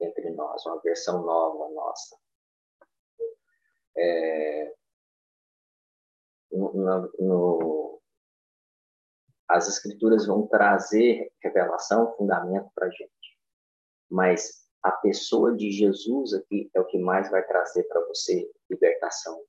entre 0.00 0.30
nós, 0.30 0.66
uma 0.66 0.80
versão 0.80 1.22
nova 1.22 1.72
nossa. 1.72 2.16
É... 3.96 4.74
No, 6.50 7.08
no... 7.20 8.01
As 9.52 9.68
escrituras 9.68 10.26
vão 10.26 10.46
trazer 10.46 11.30
revelação, 11.42 12.14
fundamento 12.16 12.70
para 12.74 12.86
a 12.86 12.90
gente. 12.90 13.38
Mas 14.10 14.66
a 14.82 14.90
pessoa 14.90 15.54
de 15.54 15.70
Jesus 15.70 16.32
aqui 16.32 16.70
é 16.74 16.80
o 16.80 16.86
que 16.86 16.98
mais 16.98 17.30
vai 17.30 17.46
trazer 17.46 17.84
para 17.84 18.00
você 18.06 18.50
libertação. 18.70 19.44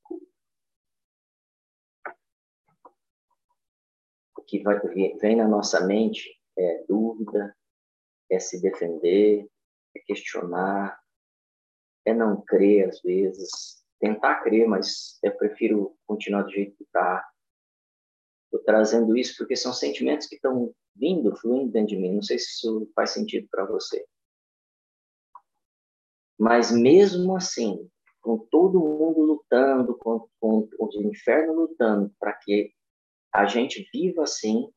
O 4.37 4.41
que 4.45 4.61
vai, 4.61 4.77
vem 5.19 5.37
na 5.37 5.47
nossa 5.47 5.85
mente 5.85 6.37
é 6.57 6.83
dúvida, 6.83 7.55
é 8.29 8.39
se 8.39 8.61
defender, 8.61 9.49
é 9.95 9.99
questionar, 10.01 11.01
é 12.05 12.13
não 12.13 12.43
crer 12.43 12.89
às 12.89 13.01
vezes, 13.01 13.81
tentar 14.01 14.43
crer, 14.43 14.67
mas 14.67 15.17
eu 15.23 15.33
prefiro 15.37 15.97
continuar 16.05 16.43
do 16.43 16.51
jeito 16.51 16.75
que 16.75 16.83
está. 16.83 17.25
Estou 18.53 18.63
trazendo 18.63 19.17
isso 19.17 19.35
porque 19.35 19.55
são 19.55 19.73
sentimentos 19.73 20.27
que 20.27 20.35
estão 20.35 20.71
vindo, 20.95 21.35
fluindo 21.35 21.71
dentro 21.71 21.95
de 21.95 21.97
mim. 21.97 22.13
Não 22.13 22.21
sei 22.21 22.37
se 22.37 22.51
isso 22.51 22.87
faz 22.95 23.09
sentido 23.09 23.47
para 23.49 23.65
você. 23.65 24.05
Mas 26.37 26.71
mesmo 26.71 27.35
assim, 27.35 27.89
com 28.21 28.37
todo 28.37 28.79
mundo 28.79 29.21
lutando, 29.21 29.97
com, 29.97 30.27
com 30.39 30.69
o 30.79 31.01
inferno 31.01 31.53
lutando 31.53 32.13
para 32.19 32.33
que 32.33 32.71
a 33.33 33.47
gente 33.47 33.89
viva 33.91 34.21
assim, 34.21 34.69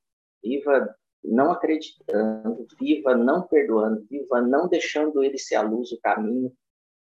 viva 0.43 0.97
não 1.23 1.51
acreditando, 1.51 2.67
viva 2.81 3.15
não 3.15 3.47
perdoando, 3.47 4.07
viva 4.09 4.41
não 4.41 4.69
deixando 4.69 5.23
ele 5.23 5.37
ser 5.37 5.57
a 5.57 5.63
luz, 5.63 5.93
o 5.93 6.01
caminho, 6.01 6.51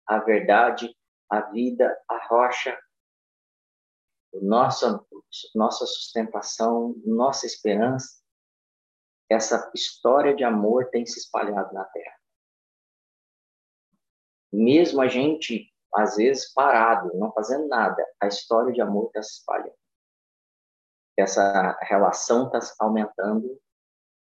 a 0.06 0.18
verdade, 0.20 0.90
a 1.28 1.40
vida, 1.50 1.94
a 2.08 2.26
rocha, 2.28 2.78
nossa 4.40 5.04
nossa 5.54 5.86
sustentação, 5.86 6.94
nossa 7.04 7.46
esperança. 7.46 8.20
Essa 9.30 9.70
história 9.74 10.34
de 10.34 10.44
amor 10.44 10.90
tem 10.90 11.06
se 11.06 11.18
espalhado 11.18 11.72
na 11.72 11.84
Terra 11.84 12.22
mesmo 14.52 15.00
a 15.00 15.08
gente, 15.08 15.72
às 15.94 16.16
vezes, 16.16 16.52
parado, 16.52 17.10
não 17.14 17.32
fazendo 17.32 17.66
nada, 17.68 18.04
a 18.20 18.26
história 18.26 18.72
de 18.72 18.80
amor 18.80 19.06
está 19.06 19.22
se 19.22 19.38
espalhando. 19.38 19.74
Essa 21.16 21.78
relação 21.82 22.46
está 22.46 22.58
aumentando 22.80 23.58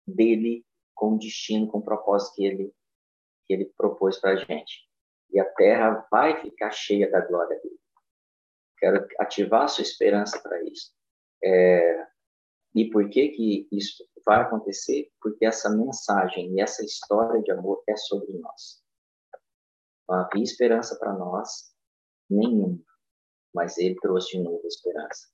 dele 0.08 0.66
com 0.96 1.16
o 1.16 1.20
destino, 1.20 1.68
com 1.68 1.80
o 1.80 1.84
propósito 1.84 2.36
que 2.36 2.46
ele, 2.46 2.74
que 3.46 3.54
ele 3.54 3.66
propôs 3.78 4.20
para 4.20 4.32
a 4.32 4.36
gente. 4.36 4.90
E 5.32 5.40
a 5.40 5.46
terra 5.54 6.08
vai 6.12 6.42
ficar 6.42 6.72
cheia 6.72 7.10
da 7.10 7.22
glória 7.22 7.60
dele. 7.60 7.81
Quero 8.82 9.08
ativar 9.20 9.64
a 9.64 9.68
sua 9.68 9.84
esperança 9.84 10.42
para 10.42 10.62
isso. 10.64 10.92
É, 11.44 12.08
e 12.74 12.90
por 12.90 13.10
que 13.10 13.30
que 13.30 13.68
isso 13.72 14.04
vai 14.26 14.42
acontecer? 14.42 15.12
Porque 15.22 15.46
essa 15.46 15.70
mensagem 15.70 16.52
e 16.54 16.62
essa 16.62 16.84
história 16.84 17.42
de 17.42 17.52
amor 17.52 17.84
é 17.88 17.96
sobre 17.96 18.38
nós. 18.40 18.84
Não 20.10 20.18
havia 20.18 20.44
esperança 20.44 20.98
para 20.98 21.14
nós, 21.14 21.74
nenhuma, 22.30 22.84
mas 23.54 23.78
ele 23.78 23.96
trouxe 23.96 24.38
de 24.38 24.44
novo 24.44 24.66
esperança. 24.66 25.30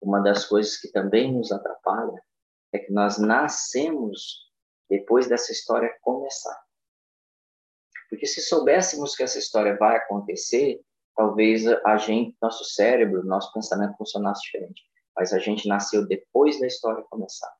Uma 0.00 0.20
das 0.20 0.46
coisas 0.46 0.76
que 0.76 0.90
também 0.92 1.36
nos 1.36 1.50
atrapalha 1.50 2.22
é 2.72 2.78
que 2.78 2.92
nós 2.92 3.18
nascemos 3.18 4.46
depois 4.88 5.28
dessa 5.28 5.50
história 5.50 5.98
começar. 6.00 6.65
Porque 8.08 8.26
se 8.26 8.40
soubéssemos 8.40 9.14
que 9.14 9.22
essa 9.22 9.38
história 9.38 9.76
vai 9.76 9.96
acontecer, 9.96 10.80
talvez 11.16 11.66
a 11.66 11.96
gente, 11.96 12.36
nosso 12.40 12.64
cérebro, 12.64 13.24
nosso 13.24 13.52
pensamento 13.52 13.96
funcionasse 13.96 14.42
diferente. 14.42 14.82
Mas 15.16 15.32
a 15.32 15.38
gente 15.38 15.68
nasceu 15.68 16.06
depois 16.06 16.60
da 16.60 16.66
história 16.66 17.02
começar. 17.10 17.52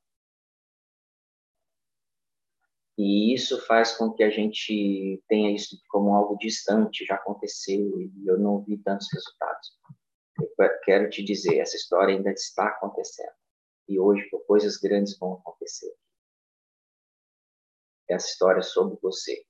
E 2.99 3.35
isso 3.35 3.61
faz 3.67 3.95
com 3.97 4.13
que 4.13 4.23
a 4.23 4.31
gente 4.31 5.23
tenha 5.29 5.55
isso 5.55 5.79
como 5.89 6.15
algo 6.15 6.37
distante, 6.39 7.05
já 7.05 7.17
aconteceu 7.17 8.01
e 8.01 8.27
eu 8.27 8.39
não 8.39 8.63
vi 8.63 8.79
tantos 8.79 9.09
resultados. 9.13 9.79
Eu 10.39 10.49
quero 10.83 11.11
te 11.11 11.23
dizer, 11.23 11.59
essa 11.59 11.77
história 11.77 12.15
ainda 12.15 12.31
está 12.31 12.69
acontecendo. 12.69 13.33
E 13.89 13.99
hoje 13.99 14.29
coisas 14.47 14.79
grandes 14.79 15.19
vão 15.19 15.35
acontecer. 15.35 15.95
Essa 18.09 18.29
história 18.29 18.61
é 18.61 18.63
sobre 18.63 18.99
você. 19.03 19.45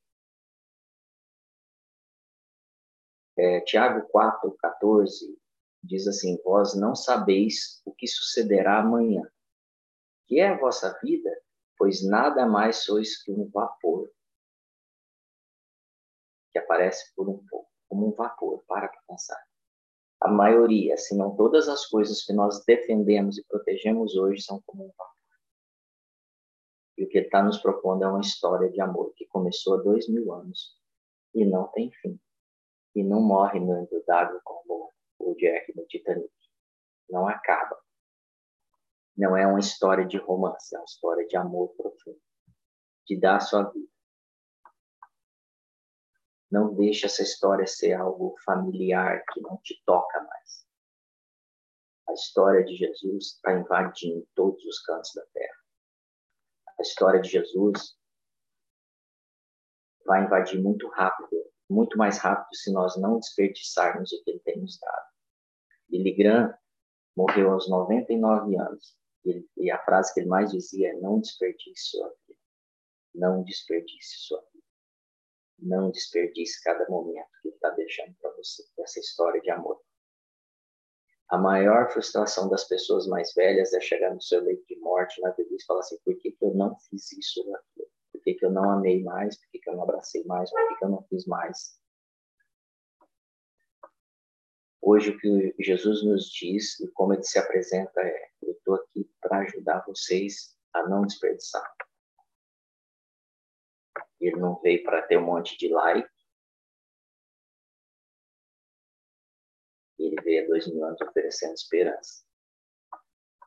É, 3.38 3.60
Tiago 3.60 4.08
4, 4.08 4.50
14 4.58 5.38
diz 5.82 6.06
assim: 6.06 6.40
Vós 6.44 6.74
não 6.74 6.94
sabeis 6.94 7.80
o 7.84 7.92
que 7.92 8.06
sucederá 8.06 8.80
amanhã. 8.80 9.22
Que 10.26 10.40
é 10.40 10.48
a 10.48 10.58
vossa 10.58 10.98
vida? 11.02 11.30
pois 11.76 12.02
nada 12.06 12.46
mais 12.46 12.84
sois 12.84 13.22
que 13.22 13.30
um 13.30 13.48
vapor 13.48 14.10
que 16.50 16.58
aparece 16.58 17.14
por 17.14 17.28
um 17.28 17.44
pouco, 17.46 17.70
como 17.88 18.08
um 18.08 18.12
vapor, 18.12 18.64
para 18.66 18.88
pensar. 19.06 19.40
A 20.20 20.28
maioria, 20.28 20.96
se 20.96 21.14
não 21.16 21.36
todas 21.36 21.68
as 21.68 21.86
coisas 21.86 22.24
que 22.24 22.32
nós 22.32 22.64
defendemos 22.64 23.36
e 23.36 23.44
protegemos 23.44 24.16
hoje 24.16 24.42
são 24.42 24.62
como 24.64 24.86
um 24.86 24.88
vapor. 24.88 25.14
E 26.96 27.04
o 27.04 27.08
que 27.08 27.18
ele 27.18 27.26
está 27.26 27.42
nos 27.42 27.58
propondo 27.58 28.04
é 28.04 28.08
uma 28.08 28.20
história 28.20 28.70
de 28.70 28.80
amor 28.80 29.12
que 29.14 29.26
começou 29.26 29.74
há 29.74 29.82
dois 29.82 30.08
mil 30.08 30.32
anos 30.32 30.80
e 31.34 31.44
não 31.44 31.68
tem 31.68 31.90
fim. 31.92 32.18
E 32.96 33.04
não 33.04 33.20
morre 33.20 33.60
no 33.60 33.86
d'água 34.06 34.40
como 34.42 34.90
o 35.18 35.34
Jack 35.34 35.76
no 35.76 35.86
Titanic. 35.86 36.32
Não 37.10 37.28
acaba. 37.28 37.78
Não 39.14 39.36
é 39.36 39.46
uma 39.46 39.60
história 39.60 40.06
de 40.06 40.16
romance, 40.16 40.74
é 40.74 40.78
uma 40.78 40.84
história 40.84 41.26
de 41.26 41.36
amor 41.36 41.74
profundo, 41.76 42.20
de 43.06 43.20
dar 43.20 43.36
a 43.36 43.40
sua 43.40 43.64
vida. 43.70 43.88
Não 46.50 46.74
deixe 46.74 47.04
essa 47.04 47.22
história 47.22 47.66
ser 47.66 47.92
algo 47.92 48.34
familiar 48.44 49.22
que 49.30 49.42
não 49.42 49.58
te 49.58 49.82
toca 49.84 50.22
mais. 50.22 50.66
A 52.08 52.12
história 52.14 52.64
de 52.64 52.76
Jesus 52.76 53.34
está 53.34 53.52
invadindo 53.52 54.26
todos 54.34 54.64
os 54.64 54.80
cantos 54.80 55.12
da 55.14 55.24
terra. 55.34 55.56
A 56.78 56.82
história 56.82 57.20
de 57.20 57.28
Jesus 57.28 57.98
vai 60.06 60.24
invadir 60.24 60.62
muito 60.62 60.88
rápido, 60.88 61.28
muito 61.68 61.98
mais 61.98 62.18
rápido 62.18 62.54
se 62.54 62.72
nós 62.72 62.96
não 62.96 63.18
desperdiçarmos 63.18 64.12
o 64.12 64.22
que 64.22 64.30
ele 64.30 64.40
tem 64.40 64.60
nos 64.60 64.78
dado. 64.78 65.06
Billy 65.88 66.14
Graham 66.14 66.54
morreu 67.16 67.52
aos 67.52 67.68
99 67.68 68.56
anos 68.56 68.96
e 69.56 69.70
a 69.70 69.82
frase 69.84 70.14
que 70.14 70.20
ele 70.20 70.28
mais 70.28 70.50
dizia 70.52 70.90
é: 70.90 70.94
não 70.94 71.20
desperdice 71.20 71.90
sua 71.90 72.08
vida, 72.26 72.40
não 73.14 73.42
desperdice 73.42 74.16
sua 74.18 74.40
vida, 74.52 74.64
não 75.58 75.90
desperdice 75.90 76.62
cada 76.62 76.88
momento 76.88 77.28
que 77.42 77.48
ele 77.48 77.54
está 77.54 77.70
deixando 77.70 78.14
para 78.20 78.30
você, 78.32 78.62
essa 78.78 79.00
história 79.00 79.40
de 79.40 79.50
amor. 79.50 79.80
A 81.28 81.38
maior 81.38 81.90
frustração 81.90 82.48
das 82.48 82.64
pessoas 82.68 83.08
mais 83.08 83.34
velhas 83.34 83.72
é 83.72 83.80
chegar 83.80 84.14
no 84.14 84.22
seu 84.22 84.40
leito 84.42 84.64
de 84.68 84.78
morte 84.78 85.20
na 85.20 85.30
velhice 85.30 85.64
e 85.64 85.66
falar 85.66 85.80
assim: 85.80 85.98
por 86.04 86.16
que, 86.18 86.30
que 86.30 86.44
eu 86.44 86.54
não 86.54 86.78
fiz 86.78 87.10
isso 87.12 87.42
ou 87.44 87.56
aquilo? 87.56 87.90
Que, 88.26 88.34
que 88.34 88.44
eu 88.44 88.50
não 88.50 88.68
amei 88.68 89.04
mais? 89.04 89.38
Por 89.38 89.48
que, 89.52 89.60
que 89.60 89.70
eu 89.70 89.76
não 89.76 89.84
abracei 89.84 90.24
mais? 90.24 90.50
Por 90.50 90.68
que, 90.68 90.74
que 90.74 90.84
eu 90.84 90.88
não 90.88 91.02
fiz 91.04 91.24
mais? 91.26 91.80
Hoje, 94.82 95.10
o 95.10 95.18
que 95.18 95.54
Jesus 95.60 96.04
nos 96.04 96.28
diz 96.32 96.80
e 96.80 96.90
como 96.90 97.14
ele 97.14 97.22
se 97.22 97.38
apresenta 97.38 98.00
é: 98.00 98.30
eu 98.42 98.50
estou 98.50 98.74
aqui 98.74 99.08
para 99.20 99.38
ajudar 99.42 99.84
vocês 99.86 100.58
a 100.74 100.88
não 100.88 101.02
desperdiçar. 101.02 101.72
Ele 104.20 104.40
não 104.40 104.60
veio 104.60 104.82
para 104.82 105.02
ter 105.02 105.18
um 105.18 105.26
monte 105.26 105.56
de 105.56 105.68
like. 105.68 106.10
Ele 110.00 110.20
veio 110.22 110.42
há 110.42 110.48
dois 110.48 110.66
mil 110.66 110.84
anos 110.84 111.00
oferecendo 111.00 111.54
esperança, 111.54 112.24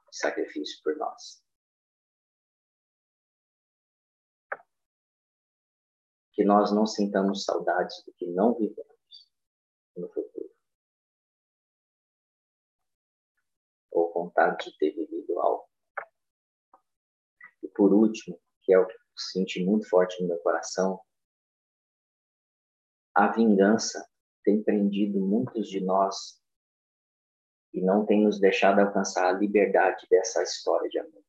sacrifício 0.09 0.81
por 0.81 0.95
nós. 0.95 1.43
Que 6.39 6.46
nós 6.46 6.72
não 6.72 6.88
sintamos 6.88 7.43
saudades 7.43 8.01
do 8.05 8.13
que 8.13 8.25
não 8.25 8.53
vivemos 8.53 9.29
no 9.98 10.08
futuro. 10.08 10.50
Ou 13.91 14.13
vontade 14.13 14.72
de 14.72 14.77
ter 14.77 14.91
vivido 14.91 15.38
algo. 15.38 15.67
E 17.62 17.67
por 17.67 17.91
último, 17.91 18.39
que 18.62 18.72
é 18.72 18.79
o 18.79 18.88
que 18.88 18.93
eu 18.93 19.00
senti 19.17 19.65
muito 19.65 19.89
forte 19.89 20.22
no 20.22 20.29
meu 20.29 20.38
coração, 20.39 21.01
a 23.13 23.27
vingança 23.34 24.10
tem 24.41 24.63
prendido 24.63 25.19
muitos 25.19 25.67
de 25.67 25.81
nós 25.81 26.41
e 27.74 27.81
não 27.81 28.05
tem 28.05 28.24
nos 28.24 28.39
deixado 28.39 28.79
alcançar 28.79 29.27
a 29.27 29.38
liberdade 29.38 30.08
dessa 30.10 30.41
história 30.41 30.88
de 30.88 31.00
amor. 31.00 31.22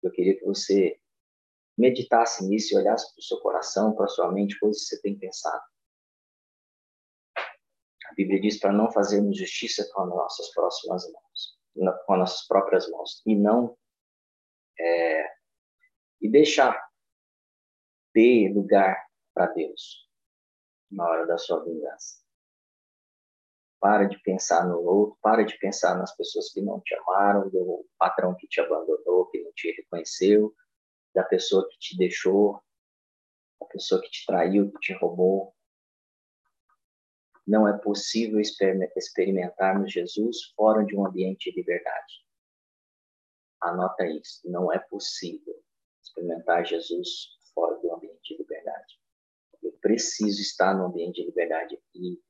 Eu 0.00 0.12
queria 0.12 0.38
que 0.38 0.44
você 0.44 1.00
meditasse 1.76 2.46
nisso 2.46 2.74
e 2.74 2.78
olhasse 2.78 3.12
para 3.12 3.20
o 3.20 3.24
seu 3.24 3.40
coração, 3.40 3.94
para 3.94 4.04
a 4.04 4.08
sua 4.08 4.30
mente, 4.32 4.58
coisas 4.58 4.82
que 4.82 4.96
você 4.96 5.02
tem 5.02 5.18
pensado. 5.18 5.62
A 8.06 8.14
Bíblia 8.14 8.40
diz 8.40 8.58
para 8.58 8.72
não 8.72 8.90
fazermos 8.90 9.36
justiça 9.36 9.88
com 9.92 10.02
as 10.02 10.08
nossas 10.08 10.50
próximas 10.52 11.10
mãos, 11.10 11.58
com 12.06 12.12
as 12.12 12.18
nossas 12.18 12.46
próprias 12.46 12.88
mãos, 12.90 13.22
e 13.26 13.34
não 13.34 13.76
é, 14.78 15.34
e 16.20 16.30
deixar 16.30 16.80
ter 18.12 18.52
lugar 18.54 18.96
para 19.34 19.46
Deus 19.46 20.08
na 20.90 21.08
hora 21.08 21.26
da 21.26 21.36
sua 21.36 21.64
vingança. 21.64 22.22
Para 23.80 24.04
de 24.04 24.18
pensar 24.22 24.66
no 24.66 24.80
outro, 24.80 25.18
para 25.20 25.44
de 25.44 25.58
pensar 25.58 25.98
nas 25.98 26.16
pessoas 26.16 26.50
que 26.52 26.62
não 26.62 26.80
te 26.80 26.94
amaram, 26.94 27.50
do 27.50 27.84
patrão 27.98 28.34
que 28.36 28.46
te 28.46 28.60
abandonou, 28.60 29.26
que 29.26 29.42
não 29.42 29.52
te 29.52 29.72
reconheceu, 29.72 30.54
da 31.14 31.22
pessoa 31.22 31.68
que 31.68 31.78
te 31.78 31.96
deixou, 31.96 32.62
da 33.60 33.66
pessoa 33.66 34.00
que 34.00 34.10
te 34.10 34.26
traiu, 34.26 34.72
que 34.72 34.80
te 34.80 34.92
roubou. 34.94 35.54
Não 37.46 37.68
é 37.68 37.78
possível 37.78 38.40
experimentarmos 38.40 39.92
Jesus 39.92 40.52
fora 40.56 40.84
de 40.84 40.96
um 40.96 41.06
ambiente 41.06 41.50
de 41.50 41.56
liberdade. 41.56 42.24
Anota 43.60 44.06
isso, 44.06 44.40
não 44.44 44.72
é 44.72 44.78
possível 44.78 45.62
experimentar 46.02 46.64
Jesus 46.66 47.38
fora 47.54 47.78
do 47.80 47.94
ambiente 47.94 48.34
de 48.34 48.42
liberdade. 48.42 49.00
Eu 49.62 49.72
preciso 49.80 50.40
estar 50.40 50.74
no 50.76 50.86
ambiente 50.86 51.20
de 51.20 51.26
liberdade 51.26 51.80
e 51.94 52.20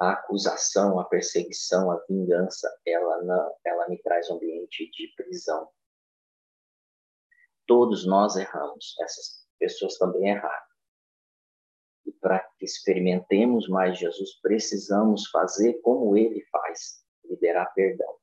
a 0.00 0.12
acusação, 0.12 0.98
a 0.98 1.04
perseguição, 1.04 1.90
a 1.90 2.02
vingança, 2.08 2.68
ela 2.86 3.22
não, 3.22 3.54
ela 3.64 3.88
me 3.88 3.98
traz 4.02 4.28
um 4.30 4.36
ambiente 4.36 4.90
de 4.90 5.12
prisão. 5.16 5.68
Todos 7.66 8.06
nós 8.06 8.36
erramos, 8.36 8.94
essas 9.00 9.46
pessoas 9.58 9.96
também 9.96 10.28
erraram. 10.28 10.66
E 12.06 12.12
para 12.12 12.40
que 12.58 12.64
experimentemos 12.64 13.68
mais 13.68 13.98
Jesus, 13.98 14.38
precisamos 14.40 15.28
fazer 15.30 15.80
como 15.80 16.16
ele 16.16 16.44
faz, 16.50 17.02
liberar 17.24 17.66
perdão. 17.74 18.14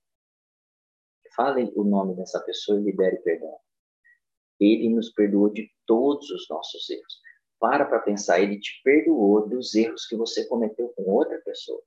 Fale 1.36 1.72
o 1.76 1.84
nome 1.84 2.16
dessa 2.16 2.40
pessoa 2.42 2.80
e 2.80 2.84
libere 2.84 3.18
perdão. 3.18 3.58
Ele 4.60 4.90
nos 4.90 5.10
perdoou 5.10 5.50
de 5.50 5.72
todos 5.88 6.30
os 6.30 6.48
nossos 6.50 6.90
erros. 6.90 7.22
Para 7.60 7.86
para 7.86 8.00
pensar, 8.00 8.42
ele 8.42 8.60
te 8.60 8.82
perdoou 8.84 9.48
dos 9.48 9.74
erros 9.76 10.06
que 10.06 10.16
você 10.16 10.46
cometeu 10.48 10.90
com 10.90 11.04
outra 11.04 11.40
pessoa. 11.42 11.82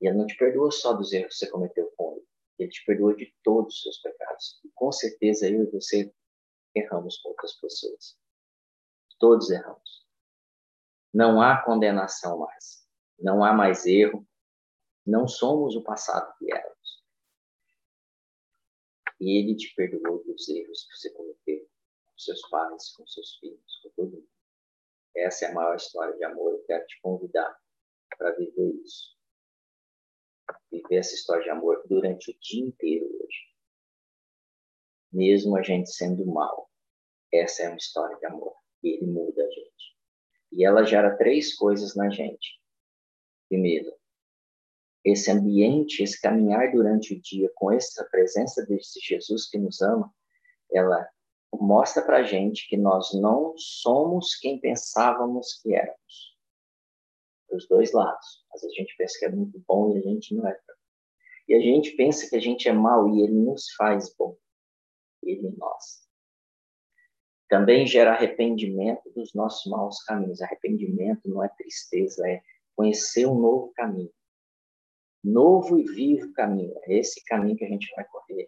E 0.00 0.08
ele 0.08 0.18
não 0.18 0.26
te 0.26 0.36
perdoou 0.36 0.70
só 0.70 0.92
dos 0.92 1.12
erros 1.12 1.34
que 1.34 1.46
você 1.46 1.50
cometeu 1.50 1.90
com 1.96 2.16
ele. 2.16 2.26
Ele 2.58 2.70
te 2.70 2.84
perdoou 2.84 3.14
de 3.14 3.32
todos 3.42 3.76
os 3.76 3.82
seus 3.82 3.98
pecados. 4.00 4.21
Com 4.82 4.90
certeza 4.90 5.48
eu 5.48 5.62
e 5.62 5.70
você 5.70 6.12
erramos 6.74 7.18
com 7.18 7.28
outras 7.28 7.54
pessoas. 7.54 8.18
Todos 9.20 9.48
erramos. 9.48 10.08
Não 11.14 11.40
há 11.40 11.62
condenação 11.62 12.40
mais. 12.40 12.84
Não 13.16 13.44
há 13.44 13.52
mais 13.52 13.86
erro. 13.86 14.26
Não 15.06 15.28
somos 15.28 15.76
o 15.76 15.84
passado 15.84 16.36
que 16.36 16.52
éramos. 16.52 17.04
E 19.20 19.38
ele 19.38 19.54
te 19.54 19.72
perdoou 19.76 20.24
dos 20.24 20.48
erros 20.48 20.84
que 20.88 20.96
você 20.96 21.10
cometeu 21.10 21.60
com 21.60 22.18
seus 22.18 22.40
pais, 22.48 22.92
com 22.96 23.06
seus 23.06 23.36
filhos, 23.36 23.80
com 23.84 23.90
todo 23.90 24.10
mundo. 24.10 24.28
Essa 25.14 25.44
é 25.44 25.50
a 25.52 25.54
maior 25.54 25.76
história 25.76 26.16
de 26.16 26.24
amor. 26.24 26.54
Eu 26.54 26.64
quero 26.64 26.84
te 26.88 27.00
convidar 27.00 27.56
para 28.18 28.32
viver 28.32 28.74
isso. 28.82 29.16
Viver 30.72 30.96
essa 30.96 31.14
história 31.14 31.44
de 31.44 31.50
amor 31.50 31.86
durante 31.86 32.32
o 32.32 32.38
dia 32.40 32.64
inteiro 32.66 33.06
hoje. 33.06 33.51
Mesmo 35.12 35.56
a 35.56 35.62
gente 35.62 35.92
sendo 35.92 36.24
mal, 36.26 36.70
essa 37.32 37.62
é 37.62 37.68
uma 37.68 37.76
história 37.76 38.16
de 38.16 38.26
amor. 38.26 38.54
E 38.82 38.96
ele 38.96 39.06
muda 39.06 39.42
a 39.42 39.50
gente. 39.50 39.96
E 40.52 40.64
ela 40.64 40.84
gera 40.84 41.16
três 41.16 41.54
coisas 41.54 41.94
na 41.94 42.10
gente. 42.10 42.60
Primeiro, 43.48 43.92
esse 45.04 45.30
ambiente, 45.30 46.02
esse 46.02 46.20
caminhar 46.20 46.70
durante 46.72 47.14
o 47.14 47.20
dia 47.20 47.50
com 47.54 47.70
essa 47.70 48.04
presença 48.10 48.64
desse 48.66 49.00
Jesus 49.00 49.48
que 49.48 49.58
nos 49.58 49.80
ama, 49.82 50.12
ela 50.70 51.08
mostra 51.52 52.02
para 52.02 52.22
gente 52.22 52.68
que 52.68 52.76
nós 52.76 53.12
não 53.12 53.54
somos 53.56 54.36
quem 54.36 54.60
pensávamos 54.60 55.60
que 55.60 55.74
éramos. 55.74 56.36
Dos 57.50 57.68
dois 57.68 57.92
lados. 57.92 58.46
Vezes 58.52 58.70
a 58.70 58.74
gente 58.74 58.96
pensa 58.96 59.18
que 59.18 59.24
é 59.26 59.30
muito 59.30 59.62
bom 59.66 59.94
e 59.94 59.98
a 59.98 60.02
gente 60.02 60.34
não 60.34 60.46
é. 60.46 60.58
E 61.48 61.54
a 61.54 61.60
gente 61.60 61.90
pensa 61.96 62.28
que 62.28 62.36
a 62.36 62.40
gente 62.40 62.68
é 62.68 62.72
mal 62.72 63.08
e 63.08 63.22
ele 63.22 63.34
nos 63.34 63.70
faz 63.72 64.14
bom. 64.16 64.36
Ele 65.22 65.48
em 65.48 65.56
nós. 65.56 66.02
Também 67.48 67.86
gera 67.86 68.12
arrependimento 68.12 69.10
dos 69.10 69.34
nossos 69.34 69.70
maus 69.70 70.02
caminhos. 70.04 70.40
Arrependimento 70.40 71.28
não 71.28 71.44
é 71.44 71.48
tristeza, 71.48 72.26
é 72.28 72.42
conhecer 72.74 73.26
um 73.26 73.38
novo 73.38 73.72
caminho 73.74 74.12
novo 75.22 75.78
e 75.78 75.84
vivo 75.84 76.32
caminho. 76.32 76.74
É 76.84 76.98
esse 76.98 77.24
caminho 77.24 77.56
que 77.56 77.64
a 77.64 77.68
gente 77.68 77.92
vai 77.94 78.04
correr 78.06 78.46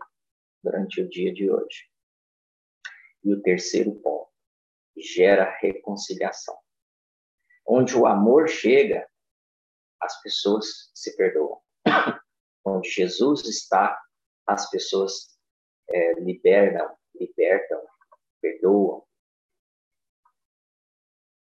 durante 0.62 1.00
o 1.00 1.08
dia 1.08 1.32
de 1.32 1.50
hoje. 1.50 1.88
E 3.22 3.32
o 3.32 3.40
terceiro 3.42 3.94
ponto, 4.00 4.30
gera 4.96 5.56
reconciliação. 5.60 6.56
Onde 7.66 7.96
o 7.96 8.06
amor 8.06 8.48
chega, 8.48 9.08
as 10.00 10.20
pessoas 10.22 10.90
se 10.94 11.16
perdoam. 11.16 11.60
Onde 12.64 12.90
Jesus 12.90 13.44
está, 13.44 13.98
as 14.46 14.68
pessoas 14.70 15.33
é, 15.88 16.14
liberam, 16.14 16.96
libertam, 17.14 17.82
perdoam. 18.40 19.06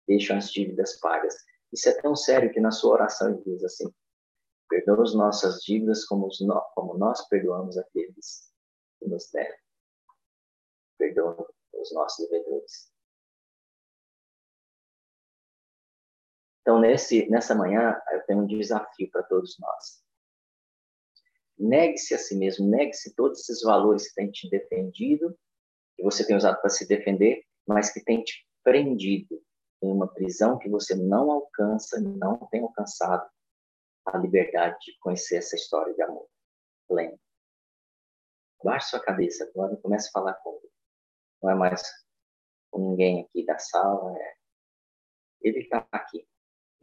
deixam 0.07 0.37
as 0.37 0.51
dívidas 0.51 0.99
pagas. 0.99 1.35
Isso 1.71 1.89
é 1.89 2.01
tão 2.01 2.15
sério 2.15 2.51
que 2.51 2.59
na 2.59 2.71
sua 2.71 2.93
oração 2.93 3.29
ele 3.29 3.43
diz 3.43 3.63
assim: 3.63 3.93
perdoa 4.69 5.03
as 5.03 5.13
nossas 5.13 5.61
dívidas 5.63 6.05
como, 6.05 6.27
os, 6.27 6.39
como 6.73 6.97
nós 6.97 7.27
perdoamos 7.27 7.77
aqueles 7.77 8.51
que 8.99 9.07
nos 9.07 9.29
devem. 9.31 9.59
Perdoa 10.97 11.47
os 11.73 11.93
nossos 11.93 12.29
devedores. 12.29 12.91
Então, 16.61 16.79
nesse, 16.79 17.27
nessa 17.29 17.55
manhã, 17.55 17.99
eu 18.11 18.23
tenho 18.25 18.43
um 18.43 18.47
desafio 18.47 19.09
para 19.09 19.23
todos 19.23 19.57
nós. 19.59 20.00
Negue-se 21.61 22.15
a 22.15 22.17
si 22.17 22.35
mesmo, 22.35 22.67
negue-se 22.67 23.13
todos 23.13 23.39
esses 23.39 23.61
valores 23.61 24.07
que 24.09 24.15
têm 24.15 24.31
te 24.31 24.49
defendido, 24.49 25.37
que 25.95 26.01
você 26.01 26.25
tem 26.25 26.35
usado 26.35 26.59
para 26.59 26.71
se 26.71 26.87
defender, 26.87 27.43
mas 27.67 27.93
que 27.93 28.03
têm 28.03 28.23
te 28.23 28.47
prendido 28.63 29.39
em 29.83 29.91
uma 29.91 30.11
prisão 30.11 30.57
que 30.57 30.67
você 30.67 30.95
não 30.95 31.31
alcança, 31.31 32.01
não 32.01 32.37
tem 32.47 32.61
alcançado 32.61 33.29
a 34.07 34.17
liberdade 34.17 34.75
de 34.83 34.97
conhecer 34.99 35.37
essa 35.37 35.55
história 35.55 35.93
de 35.93 36.01
amor 36.01 36.27
pleno. 36.87 37.19
Baixe 38.63 38.89
sua 38.89 38.99
cabeça 38.99 39.43
agora 39.43 39.75
e 39.75 39.81
comece 39.81 40.09
a 40.09 40.11
falar 40.11 40.33
com 40.35 40.57
ele. 40.57 40.71
Não 41.43 41.51
é 41.51 41.55
mais 41.55 41.83
com 42.71 42.89
ninguém 42.89 43.21
aqui 43.21 43.45
da 43.45 43.59
sala, 43.59 44.17
é... 44.17 44.33
ele 45.41 45.59
está 45.59 45.87
aqui. 45.91 46.27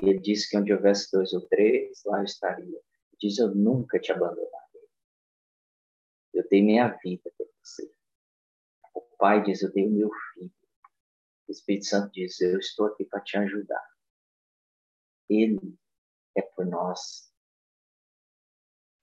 Ele 0.01 0.21
disse 0.21 0.49
que 0.49 0.57
onde 0.57 0.73
houvesse 0.73 1.11
dois 1.12 1.33
ou 1.33 1.47
três, 1.49 2.01
lá 2.07 2.19
eu 2.19 2.25
estaria. 2.25 2.81
Diz, 3.21 3.38
eu 3.38 3.53
nunca 3.53 3.99
te 3.99 4.12
abandonarei. 4.12 4.67
Eu 6.38 6.48
dei 6.48 6.62
minha 6.62 6.87
vida 7.03 7.33
para 7.37 7.46
você. 7.61 7.92
O 8.94 9.01
Pai 9.18 9.42
diz, 9.42 9.61
eu 9.61 9.72
dei 9.72 9.88
o 9.88 9.90
meu 9.90 10.09
filho. 10.33 10.55
O 11.48 11.51
Espírito 11.51 11.87
Santo 11.87 12.12
diz: 12.12 12.40
Eu 12.40 12.61
estou 12.61 12.87
aqui 12.87 13.05
para 13.05 13.20
te 13.22 13.37
ajudar. 13.38 13.85
Ele 15.29 15.77
é 16.37 16.42
por 16.42 16.64
nós. 16.64 17.35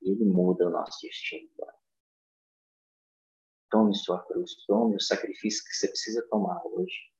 Ele 0.01 0.23
muda 0.23 0.65
o 0.65 0.69
nosso 0.69 0.97
destino. 1.01 1.49
Tome 3.69 3.93
sua 3.93 4.25
cruz, 4.25 4.55
tome 4.65 4.95
o 4.95 5.01
sacrifício 5.01 5.61
que 5.65 5.75
você 5.75 5.89
precisa 5.89 6.25
tomar 6.29 6.65
hoje 6.65 7.11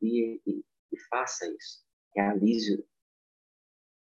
e, 0.00 0.40
e, 0.46 0.64
e 0.92 1.00
faça 1.08 1.48
isso. 1.48 1.84
Realize 2.14 2.86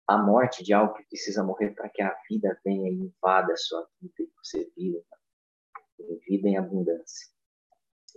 a 0.07 0.19
morte 0.19 0.63
de 0.63 0.75
algo 0.75 0.93
que 0.93 1.05
precisa 1.05 1.43
morrer 1.43 1.71
para 1.71 1.89
que 1.89 2.03
a 2.03 2.15
vida 2.29 2.61
venha 2.63 2.91
e 2.91 2.95
invada 2.95 3.55
a 3.55 3.57
sua 3.57 3.89
vida 3.99 4.15
e 4.19 4.31
você 4.37 4.71
viva, 4.77 5.22
vida 6.29 6.49
em 6.49 6.57
abundância. 6.57 7.29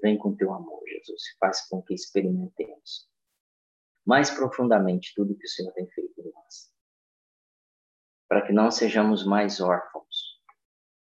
Vem 0.01 0.17
com 0.17 0.35
teu 0.35 0.53
amor, 0.53 0.81
Jesus, 0.87 1.21
e 1.21 1.37
faz 1.39 1.67
com 1.67 1.81
que 1.81 1.93
experimentemos 1.93 3.09
mais 4.05 4.29
profundamente 4.29 5.13
tudo 5.15 5.35
que 5.35 5.45
o 5.45 5.49
Senhor 5.49 5.71
tem 5.73 5.89
feito 5.89 6.21
em 6.21 6.31
nós. 6.31 6.71
Para 8.27 8.45
que 8.45 8.53
não 8.53 8.69
sejamos 8.69 9.25
mais 9.25 9.59
órfãos, 9.59 10.41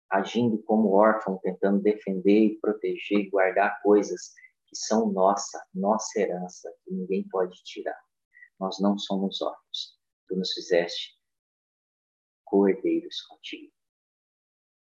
agindo 0.10 0.62
como 0.64 0.92
órfão, 0.92 1.40
tentando 1.42 1.82
defender 1.82 2.60
proteger 2.62 3.20
e 3.20 3.30
guardar 3.30 3.82
coisas 3.82 4.34
que 4.68 4.76
são 4.76 5.12
nossa, 5.12 5.64
nossa 5.74 6.20
herança, 6.20 6.72
que 6.84 6.94
ninguém 6.94 7.28
pode 7.30 7.64
tirar. 7.64 8.00
Nós 8.60 8.80
não 8.80 8.98
somos 8.98 9.42
órfãos. 9.42 10.00
Tu 10.28 10.36
nos 10.36 10.52
fizeste 10.54 11.20
cordeiros 12.46 13.22
contigo. 13.24 13.74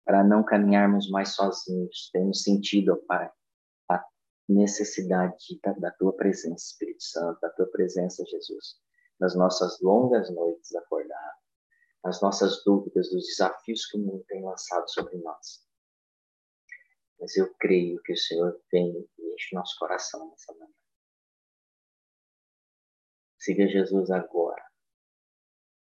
Para 0.04 0.22
não 0.22 0.44
caminharmos 0.44 1.08
mais 1.10 1.30
sozinhos, 1.30 2.10
temos 2.12 2.42
sentido, 2.42 2.92
ó 2.92 3.06
Pai, 3.06 3.30
necessidade 4.48 5.58
da, 5.62 5.72
da 5.72 5.90
tua 5.92 6.14
presença, 6.14 6.66
Espírito 6.66 7.02
Santo, 7.02 7.40
da 7.40 7.50
tua 7.50 7.66
presença, 7.66 8.24
Jesus, 8.26 8.78
nas 9.18 9.34
nossas 9.34 9.80
longas 9.80 10.30
noites 10.30 10.74
acordadas, 10.74 11.42
nas 12.04 12.20
nossas 12.20 12.62
dúvidas, 12.64 13.10
dos 13.10 13.26
desafios 13.26 13.86
que 13.86 13.96
o 13.96 14.00
mundo 14.00 14.24
tem 14.28 14.44
lançado 14.44 14.88
sobre 14.90 15.16
nós. 15.18 15.66
Mas 17.18 17.36
eu 17.36 17.54
creio 17.54 18.02
que 18.02 18.12
o 18.12 18.16
Senhor 18.16 18.60
vem 18.70 19.08
e 19.18 19.34
enche 19.34 19.54
nosso 19.54 19.78
coração 19.78 20.30
nessa 20.30 20.52
manhã. 20.54 20.74
Siga 23.38 23.66
Jesus 23.68 24.10
agora. 24.10 24.62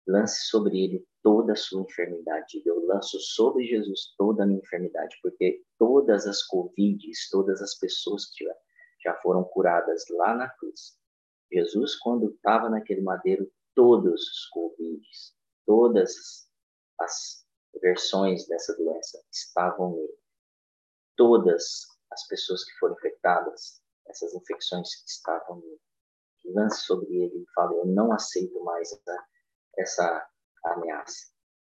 Lance 0.07 0.47
sobre 0.47 0.83
ele 0.83 1.07
toda 1.23 1.53
a 1.53 1.55
sua 1.55 1.81
enfermidade. 1.81 2.61
Eu 2.65 2.85
lanço 2.85 3.19
sobre 3.19 3.65
Jesus 3.65 4.13
toda 4.17 4.43
a 4.43 4.45
minha 4.45 4.59
enfermidade, 4.59 5.17
porque 5.21 5.63
todas 5.77 6.27
as 6.27 6.43
Covids, 6.43 7.29
todas 7.29 7.61
as 7.61 7.75
pessoas 7.77 8.25
que 8.31 8.45
já 9.03 9.15
foram 9.21 9.43
curadas 9.43 10.03
lá 10.11 10.35
na 10.35 10.49
cruz. 10.49 10.97
Jesus, 11.51 11.95
quando 11.97 12.31
estava 12.31 12.69
naquele 12.69 13.01
madeiro, 13.01 13.51
todos 13.75 14.21
os 14.21 14.47
Covids, 14.47 15.35
todas 15.65 16.47
as 16.99 17.45
versões 17.81 18.47
dessa 18.47 18.75
doença 18.75 19.21
estavam 19.31 19.95
nele. 19.95 20.17
Todas 21.17 21.87
as 22.11 22.27
pessoas 22.27 22.63
que 22.63 22.77
foram 22.79 22.95
infectadas, 22.95 23.81
essas 24.07 24.33
infecções 24.33 24.89
estavam 25.05 25.59
nele. 25.59 25.81
Lance 26.45 26.81
sobre 26.81 27.13
ele 27.13 27.43
e 27.43 27.51
fale: 27.53 27.75
Eu 27.75 27.85
não 27.85 28.11
aceito 28.11 28.63
mais 28.63 28.91
essa, 28.91 29.27
essa 29.77 30.30
ameaça, 30.65 31.31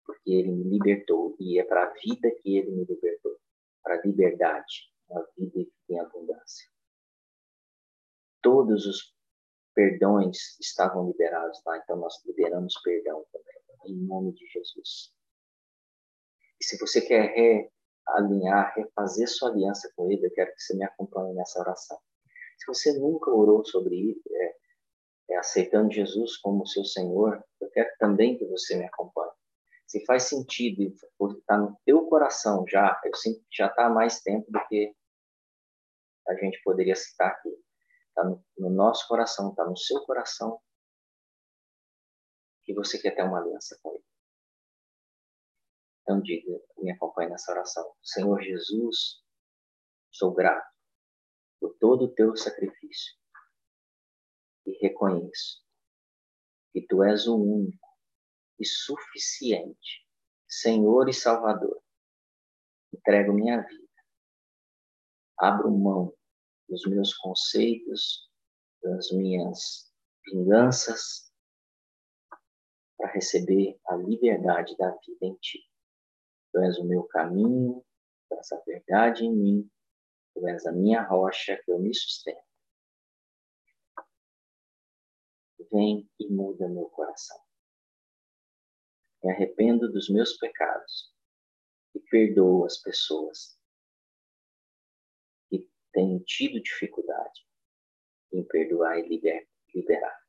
porque 0.06 0.32
ele 0.32 0.52
me 0.52 0.64
libertou 0.64 1.36
e 1.40 1.60
é 1.60 1.64
para 1.64 1.84
a 1.84 1.94
vida 1.94 2.32
que 2.42 2.58
ele 2.58 2.72
me 2.72 2.86
libertou, 2.86 3.38
para 3.82 3.96
a 3.96 4.02
liberdade, 4.02 4.92
uma 5.10 5.26
vida 5.38 5.70
em 5.90 6.00
abundância. 6.00 6.70
Todos 8.42 8.86
os 8.86 9.14
perdões 9.74 10.60
estavam 10.60 11.08
liberados 11.08 11.62
lá, 11.66 11.78
então 11.78 11.98
nós 11.98 12.14
liberamos 12.26 12.80
perdão 12.84 13.26
também, 13.32 13.96
em 13.96 14.06
nome 14.06 14.34
de 14.34 14.46
Jesus. 14.48 15.14
E 16.60 16.66
se 16.66 16.78
você 16.78 17.02
quer 17.02 17.34
realinhar, 18.06 18.74
refazer 18.76 19.28
sua 19.28 19.50
aliança 19.50 19.92
com 19.96 20.10
Ele, 20.12 20.26
eu 20.26 20.32
quero 20.32 20.54
que 20.54 20.62
você 20.62 20.76
me 20.76 20.86
acompanhe 20.86 21.34
nessa 21.34 21.60
oração. 21.60 22.00
Se 22.58 22.66
você 22.68 22.98
nunca 23.00 23.32
orou 23.32 23.66
sobre 23.66 23.96
é, 25.34 25.38
aceitando 25.38 25.92
Jesus 25.92 26.38
como 26.38 26.66
seu 26.68 26.86
Senhor, 26.86 27.44
eu 27.60 27.70
quero 27.72 27.90
também 27.98 28.38
que 28.38 28.46
você 28.46 28.76
me 28.78 28.86
acompanhe. 28.86 29.32
Se 29.88 30.06
faz 30.06 30.24
sentido 30.24 30.82
e 30.82 30.96
está 31.38 31.58
no 31.58 31.78
teu 31.86 32.08
coração 32.08 32.66
já, 32.68 33.00
eu 33.04 33.16
sinto 33.16 33.40
que 33.42 33.58
já 33.58 33.68
está 33.68 33.88
há 33.88 33.90
mais 33.90 34.22
tempo 34.22 34.50
do 34.52 34.68
que 34.68 34.96
a 36.28 36.36
gente 36.36 36.62
poderia 36.64 36.96
citar 36.96 37.32
aqui. 37.32 37.50
Está 38.10 38.24
no, 38.24 38.44
no 38.58 38.70
nosso 38.70 39.08
coração, 39.08 39.50
está 39.50 39.66
no 39.66 39.76
seu 39.78 40.02
coração 40.06 40.60
que 42.64 42.74
você 42.74 42.98
quer 43.00 43.12
ter 43.12 43.24
uma 43.24 43.40
aliança 43.40 43.78
com 43.82 43.94
Ele. 43.94 44.04
Então 46.02 46.22
diga, 46.22 46.60
me 46.78 46.92
acompanhe 46.92 47.30
nessa 47.30 47.52
oração. 47.52 47.94
Senhor 48.02 48.42
Jesus, 48.42 49.22
sou 50.12 50.34
grato 50.34 50.72
por 51.60 51.76
todo 51.80 52.06
o 52.06 52.14
teu 52.14 52.36
sacrifício 52.36 53.23
e 54.66 54.72
reconheço 54.82 55.64
que 56.72 56.82
tu 56.82 57.04
és 57.04 57.28
o 57.28 57.36
único 57.36 57.88
e 58.60 58.66
suficiente 58.66 60.04
Senhor 60.48 61.10
e 61.10 61.14
Salvador. 61.14 61.82
Entrego 62.94 63.34
minha 63.34 63.60
vida. 63.62 63.84
Abro 65.40 65.72
mão 65.72 66.16
dos 66.70 66.86
meus 66.86 67.14
conceitos, 67.16 68.30
das 68.84 69.12
minhas 69.12 69.92
vinganças, 70.26 71.32
para 72.98 73.12
receber 73.12 73.80
a 73.88 73.96
liberdade 73.96 74.78
da 74.78 74.92
vida 74.92 75.26
em 75.26 75.36
Ti. 75.36 75.60
Tu 76.52 76.60
és 76.60 76.78
o 76.78 76.86
meu 76.86 77.04
caminho, 77.06 77.84
tu 78.30 78.36
és 78.36 78.52
a 78.52 78.60
verdade 78.60 79.26
em 79.26 79.36
mim, 79.36 79.72
tu 80.36 80.48
és 80.48 80.66
a 80.68 80.72
minha 80.72 81.02
rocha 81.02 81.60
que 81.66 81.72
eu 81.72 81.80
me 81.80 81.94
sustento. 81.94 82.53
Vem 85.74 86.08
e 86.20 86.30
muda 86.30 86.70
meu 86.70 86.86
coração. 86.90 87.42
Me 89.24 89.32
arrependo 89.32 89.92
dos 89.92 90.10
meus 90.10 90.38
pecados 90.38 91.12
e 91.96 92.00
perdoo 92.00 92.66
as 92.66 92.78
pessoas 92.78 93.58
que 95.50 95.68
têm 95.92 96.20
tido 96.20 96.62
dificuldade 96.62 97.42
em 98.32 98.46
perdoar 98.48 99.00
e 99.00 99.48
liberar. 99.74 100.24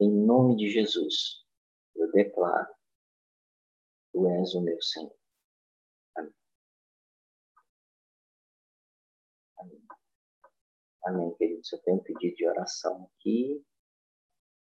Em 0.00 0.10
nome 0.10 0.56
de 0.56 0.70
Jesus, 0.70 1.44
eu 1.96 2.10
declaro: 2.12 2.72
Tu 4.12 4.28
és 4.28 4.54
o 4.54 4.60
meu 4.60 4.80
Senhor. 4.82 5.16
Amém. 6.16 6.34
Amém. 9.58 9.86
Amém, 11.06 11.34
queridos. 11.36 11.72
Eu 11.72 11.82
tenho 11.82 11.96
um 11.98 12.02
pedido 12.02 12.36
de 12.36 12.46
oração 12.46 13.10
aqui. 13.16 13.64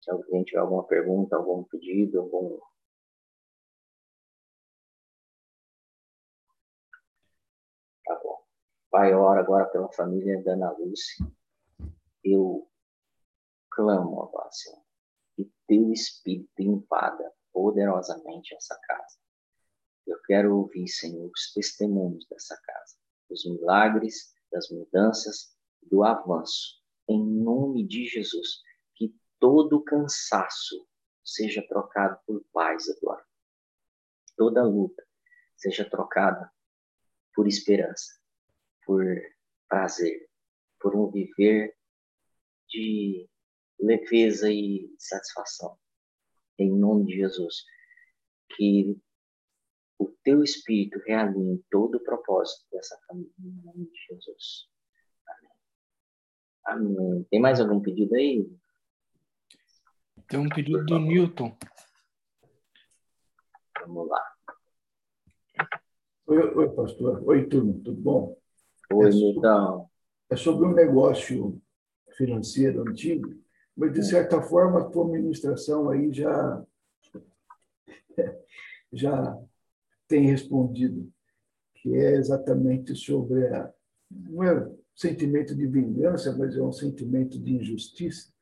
Se 0.07 0.13
alguém 0.13 0.45
tiver 0.45 0.61
alguma 0.61 0.85
pergunta, 0.85 1.35
algum 1.35 1.65
pedido, 1.65 2.21
algum. 2.21 2.61
Tá 8.05 8.21
bom. 8.23 8.41
Pai, 8.89 9.13
ora 9.13 9.41
agora 9.41 9.67
pela 9.67 9.91
família 9.93 10.41
da 10.45 10.53
Ana 10.53 10.71
Lúcia. 10.79 11.27
Eu 12.23 12.71
clamo 13.69 14.23
agora, 14.23 14.49
Senhor, 14.53 14.81
que 15.35 15.53
teu 15.67 15.91
Espírito 15.93 16.63
invada 16.63 17.35
poderosamente 17.53 18.55
essa 18.55 18.79
casa. 18.79 19.19
Eu 20.07 20.23
quero 20.23 20.57
ouvir, 20.57 20.87
Senhor, 20.87 21.29
os 21.35 21.53
testemunhos 21.53 22.25
dessa 22.29 22.57
casa, 22.63 22.95
os 23.29 23.45
milagres, 23.45 24.33
das 24.53 24.71
mudanças, 24.71 25.53
do 25.83 26.05
avanço. 26.05 26.81
Em 27.09 27.27
nome 27.27 27.85
de 27.85 28.07
Jesus, 28.07 28.63
todo 29.39 29.83
cansaço 29.83 30.87
seja 31.25 31.67
trocado 31.67 32.19
por 32.27 32.45
paz, 32.53 32.87
Eduardo. 32.89 33.27
Toda 34.37 34.65
luta 34.65 35.05
seja 35.57 35.89
trocada 35.89 36.51
por 37.35 37.47
esperança, 37.47 38.19
por 38.85 39.05
prazer, 39.69 40.29
por 40.81 40.95
um 40.95 41.11
viver 41.11 41.77
de 42.69 43.29
leveza 43.79 44.51
e 44.51 44.95
satisfação. 44.99 45.79
Em 46.59 46.71
nome 46.71 47.07
de 47.07 47.17
Jesus. 47.17 47.65
Que 48.57 48.97
o 49.99 50.07
teu 50.23 50.43
espírito 50.43 50.99
realinhe 51.07 51.65
todo 51.71 51.97
o 51.97 52.05
propósito 52.05 52.67
dessa 52.71 52.99
família. 53.07 53.33
Em 53.39 53.65
nome 53.65 53.87
de 53.91 53.99
Jesus. 54.09 54.69
Amém. 55.27 55.51
Amém. 56.65 57.25
Tem 57.31 57.41
mais 57.41 57.61
algum 57.61 57.81
pedido 57.81 58.15
aí? 58.15 58.47
Tem 60.29 60.41
um 60.41 60.49
pedido 60.49 60.85
do 60.85 60.99
Newton. 60.99 61.57
Vamos 63.81 64.09
lá. 64.09 64.21
Oi, 66.27 66.55
oi, 66.55 66.75
pastor. 66.75 67.23
Oi, 67.25 67.47
turma, 67.47 67.75
tudo 67.85 68.01
bom? 68.01 68.37
Oi, 68.93 69.07
é 69.07 69.11
Newton. 69.11 69.89
É 70.29 70.35
sobre 70.35 70.67
um 70.67 70.75
negócio 70.75 71.63
financeiro 72.17 72.83
antigo, 72.89 73.41
mas 73.77 73.93
de 73.93 74.03
certa 74.03 74.43
forma 74.43 74.81
a 74.81 74.85
tua 74.91 75.07
administração 75.07 75.89
aí 75.91 76.13
já 76.13 76.67
já 78.93 79.39
tem 80.09 80.27
respondido, 80.27 81.09
que 81.77 81.95
é 81.95 82.17
exatamente 82.17 82.97
sobre 82.97 83.47
a, 83.47 83.73
não 84.11 84.43
é 84.43 84.73
sentimento 84.93 85.55
de 85.55 85.67
vingança, 85.69 86.37
mas 86.37 86.57
é 86.57 86.63
um 86.63 86.73
sentimento 86.73 87.39
de 87.39 87.55
injustiça, 87.55 88.33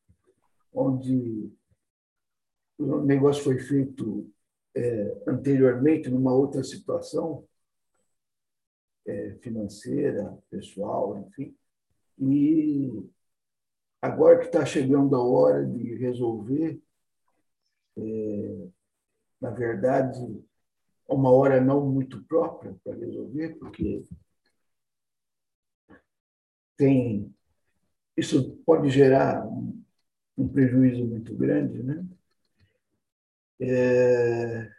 onde 0.72 1.52
o 2.78 3.02
negócio 3.02 3.42
foi 3.42 3.58
feito 3.58 4.30
é, 4.74 5.22
anteriormente 5.26 6.08
numa 6.08 6.34
outra 6.34 6.62
situação 6.64 7.46
é, 9.06 9.36
financeira, 9.42 10.36
pessoal, 10.50 11.18
enfim, 11.18 11.56
e 12.18 12.90
agora 14.00 14.38
que 14.38 14.46
está 14.46 14.64
chegando 14.64 15.14
a 15.16 15.22
hora 15.22 15.64
de 15.64 15.94
resolver, 15.96 16.80
é, 17.96 18.68
na 19.40 19.50
verdade, 19.50 20.18
uma 21.08 21.30
hora 21.30 21.60
não 21.60 21.86
muito 21.86 22.24
própria 22.24 22.74
para 22.82 22.96
resolver, 22.96 23.56
porque 23.58 24.04
tem 26.76 27.32
isso 28.16 28.56
pode 28.64 28.90
gerar 28.90 29.46
um, 29.46 29.82
um 30.36 30.48
prejuízo 30.48 31.04
muito 31.04 31.34
grande, 31.34 31.82
né? 31.82 32.04
É, 33.60 34.70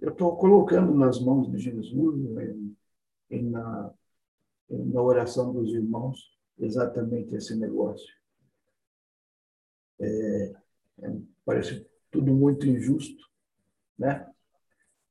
eu 0.00 0.10
estou 0.10 0.36
colocando 0.36 0.94
nas 0.94 1.20
mãos 1.20 1.50
de 1.50 1.58
Jesus 1.58 2.30
né, 2.30 2.56
e 3.30 3.42
na, 3.42 3.92
na 4.68 5.02
oração 5.02 5.52
dos 5.52 5.72
irmãos 5.72 6.36
exatamente 6.58 7.34
esse 7.34 7.56
negócio. 7.56 8.14
É, 10.00 10.54
é, 11.02 11.16
parece 11.44 11.86
tudo 12.10 12.32
muito 12.32 12.66
injusto, 12.66 13.28
né? 13.98 14.28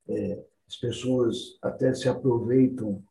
É, 0.08 0.46
as 0.68 0.76
pessoas 0.76 1.58
até 1.62 1.94
se 1.94 2.10
aproveitam 2.10 3.04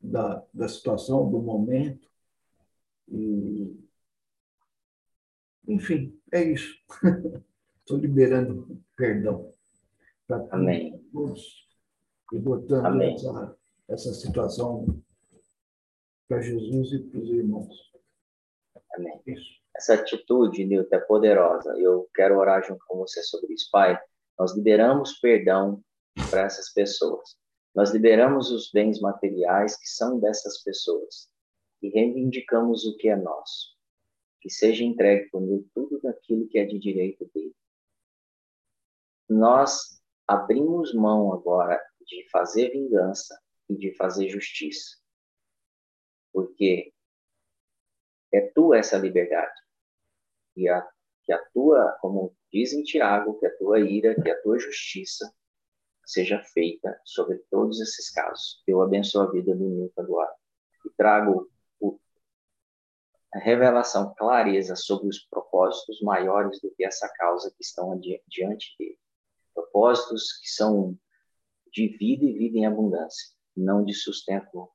da, 0.00 0.44
da 0.52 0.68
situação, 0.68 1.30
do 1.30 1.40
momento. 1.40 2.08
E, 3.08 3.74
enfim, 5.66 6.18
é 6.32 6.42
isso. 6.44 6.74
Estou 7.86 7.98
liberando 8.00 8.82
perdão 8.96 9.54
para 10.26 10.40
todos 11.12 11.68
e 12.32 12.38
botando 12.40 13.00
essa, 13.00 13.56
essa 13.86 14.12
situação 14.12 15.00
para 16.26 16.42
Jesus 16.42 16.92
e 16.92 16.98
para 16.98 17.20
os 17.20 17.30
irmãos. 17.30 17.92
Amém. 18.92 19.22
Isso. 19.24 19.60
Essa 19.76 19.94
atitude, 19.94 20.64
Nilton, 20.64 20.96
é 20.96 20.98
poderosa. 20.98 21.78
Eu 21.78 22.10
quero 22.12 22.36
orar 22.36 22.66
junto 22.66 22.84
com 22.88 22.98
você 22.98 23.22
sobre 23.22 23.54
isso. 23.54 23.68
Pai, 23.70 23.96
nós 24.36 24.56
liberamos 24.56 25.20
perdão 25.20 25.80
para 26.28 26.40
essas 26.40 26.72
pessoas. 26.72 27.36
Nós 27.72 27.92
liberamos 27.92 28.50
os 28.50 28.68
bens 28.72 28.98
materiais 28.98 29.76
que 29.76 29.86
são 29.88 30.18
dessas 30.18 30.60
pessoas 30.64 31.28
e 31.80 31.88
reivindicamos 31.90 32.84
o 32.84 32.96
que 32.96 33.08
é 33.08 33.14
nosso. 33.14 33.76
Que 34.40 34.50
seja 34.50 34.82
entregue 34.82 35.30
por 35.30 35.40
mim 35.40 35.64
tudo 35.72 36.00
daquilo 36.02 36.48
que 36.48 36.58
é 36.58 36.64
de 36.64 36.80
direito 36.80 37.24
dele. 37.32 37.54
Nós 39.28 40.00
abrimos 40.26 40.94
mão 40.94 41.32
agora 41.32 41.80
de 42.06 42.28
fazer 42.30 42.70
vingança 42.70 43.38
e 43.68 43.76
de 43.76 43.94
fazer 43.96 44.28
justiça. 44.28 44.96
Porque 46.32 46.92
é 48.32 48.40
tua 48.52 48.78
essa 48.78 48.98
liberdade. 48.98 49.60
E 50.56 50.68
a, 50.68 50.86
que 51.24 51.32
a 51.32 51.44
tua, 51.52 51.96
como 52.00 52.36
diz 52.52 52.72
em 52.72 52.82
Tiago, 52.82 53.38
que 53.38 53.46
a 53.46 53.56
tua 53.56 53.80
ira, 53.80 54.14
que 54.14 54.30
a 54.30 54.42
tua 54.42 54.58
justiça 54.58 55.32
seja 56.04 56.40
feita 56.54 56.98
sobre 57.04 57.38
todos 57.50 57.80
esses 57.80 58.10
casos. 58.10 58.62
Eu 58.66 58.80
abençoo 58.80 59.22
a 59.22 59.30
vida 59.32 59.54
do 59.54 59.64
Nilton 59.64 60.00
agora 60.00 60.32
e 60.84 60.90
trago 60.96 61.50
o, 61.80 61.98
a 63.34 63.38
revelação, 63.40 64.14
clareza 64.16 64.76
sobre 64.76 65.08
os 65.08 65.18
propósitos 65.28 66.00
maiores 66.00 66.60
do 66.60 66.70
que 66.74 66.84
essa 66.84 67.08
causa 67.16 67.50
que 67.50 67.62
estão 67.62 67.98
diante 67.98 68.76
dele. 68.78 68.98
Propósitos 69.56 70.38
que 70.42 70.50
são 70.50 70.94
de 71.72 71.88
vida 71.96 72.26
e 72.26 72.36
vida 72.36 72.58
em 72.58 72.66
abundância, 72.66 73.34
não 73.56 73.82
de 73.82 73.94
sustento 73.94 74.70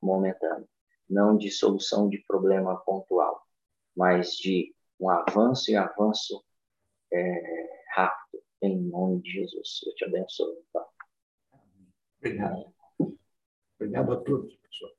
momentâneo, 0.00 0.66
não 1.08 1.36
de 1.36 1.50
solução 1.50 2.08
de 2.08 2.16
problema 2.24 2.80
pontual, 2.80 3.46
mas 3.94 4.36
de 4.36 4.74
um 4.98 5.10
avanço 5.10 5.70
e 5.70 5.76
avanço 5.76 6.42
é, 7.12 7.84
rápido 7.94 8.42
em 8.62 8.80
nome 8.80 9.20
de 9.20 9.32
Jesus. 9.32 9.80
Eu 9.86 9.94
te 9.94 10.04
abençoo. 10.06 10.64
Tá? 10.72 10.86
Obrigado. 12.18 12.74
Obrigado 13.76 14.12
a 14.12 14.16
todos, 14.22 14.54
pessoal. 14.56 14.92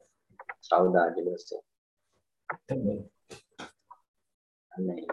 Saudade 0.62 1.16
de 1.16 1.24
você. 1.24 1.60
Também. 2.68 3.10
Amém. 4.72 5.08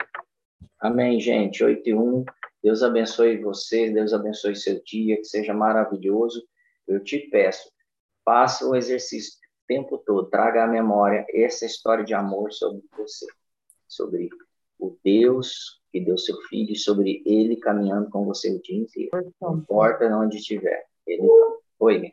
Amém, 0.78 1.20
gente. 1.20 1.64
8 1.64 1.88
e 1.88 1.94
1. 1.94 2.24
Deus 2.62 2.82
abençoe 2.82 3.40
vocês, 3.40 3.92
Deus 3.92 4.12
abençoe 4.12 4.56
seu 4.56 4.82
dia, 4.82 5.16
que 5.16 5.24
seja 5.24 5.54
maravilhoso. 5.54 6.46
Eu 6.86 7.02
te 7.02 7.18
peço, 7.30 7.70
faça 8.24 8.66
o 8.66 8.74
exercício 8.74 9.34
o 9.34 9.66
tempo 9.66 9.98
todo, 9.98 10.30
traga 10.30 10.64
à 10.64 10.66
memória 10.66 11.26
essa 11.32 11.66
história 11.66 12.04
de 12.04 12.14
amor 12.14 12.52
sobre 12.52 12.82
você, 12.96 13.26
sobre 13.86 14.28
o 14.78 14.96
Deus 15.04 15.78
que 15.92 16.00
deu 16.00 16.18
seu 16.18 16.36
filho, 16.42 16.76
sobre 16.76 17.22
ele 17.24 17.56
caminhando 17.56 18.10
com 18.10 18.24
você 18.24 18.50
o 18.50 18.60
dia 18.60 18.76
inteiro. 18.76 19.34
Não 19.40 19.58
importa 19.58 20.04
onde 20.06 20.38
estiver. 20.38 20.86
Ele... 21.06 21.22
Oi, 21.78 22.12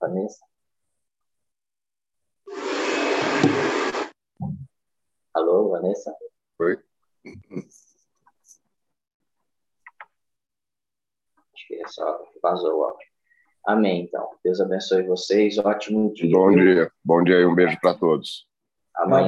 Vanessa? 0.00 0.44
Alô, 5.34 5.70
Vanessa? 5.70 6.14
Oi. 6.58 6.78
Acho 11.66 11.84
que 11.84 11.88
só 11.88 12.24
vazou 12.42 12.78
o 12.78 12.84
áudio. 12.84 13.06
Amém, 13.66 14.02
então. 14.02 14.28
Deus 14.44 14.60
abençoe 14.60 15.02
vocês. 15.02 15.58
Ótimo 15.58 16.12
dia. 16.14 16.30
Bom 16.30 16.50
dia. 16.52 16.90
Bom 17.04 17.24
dia 17.24 17.40
e 17.40 17.46
um 17.46 17.54
beijo 17.54 17.76
para 17.80 17.94
todos. 17.94 18.46
Amanhã. 18.94 19.24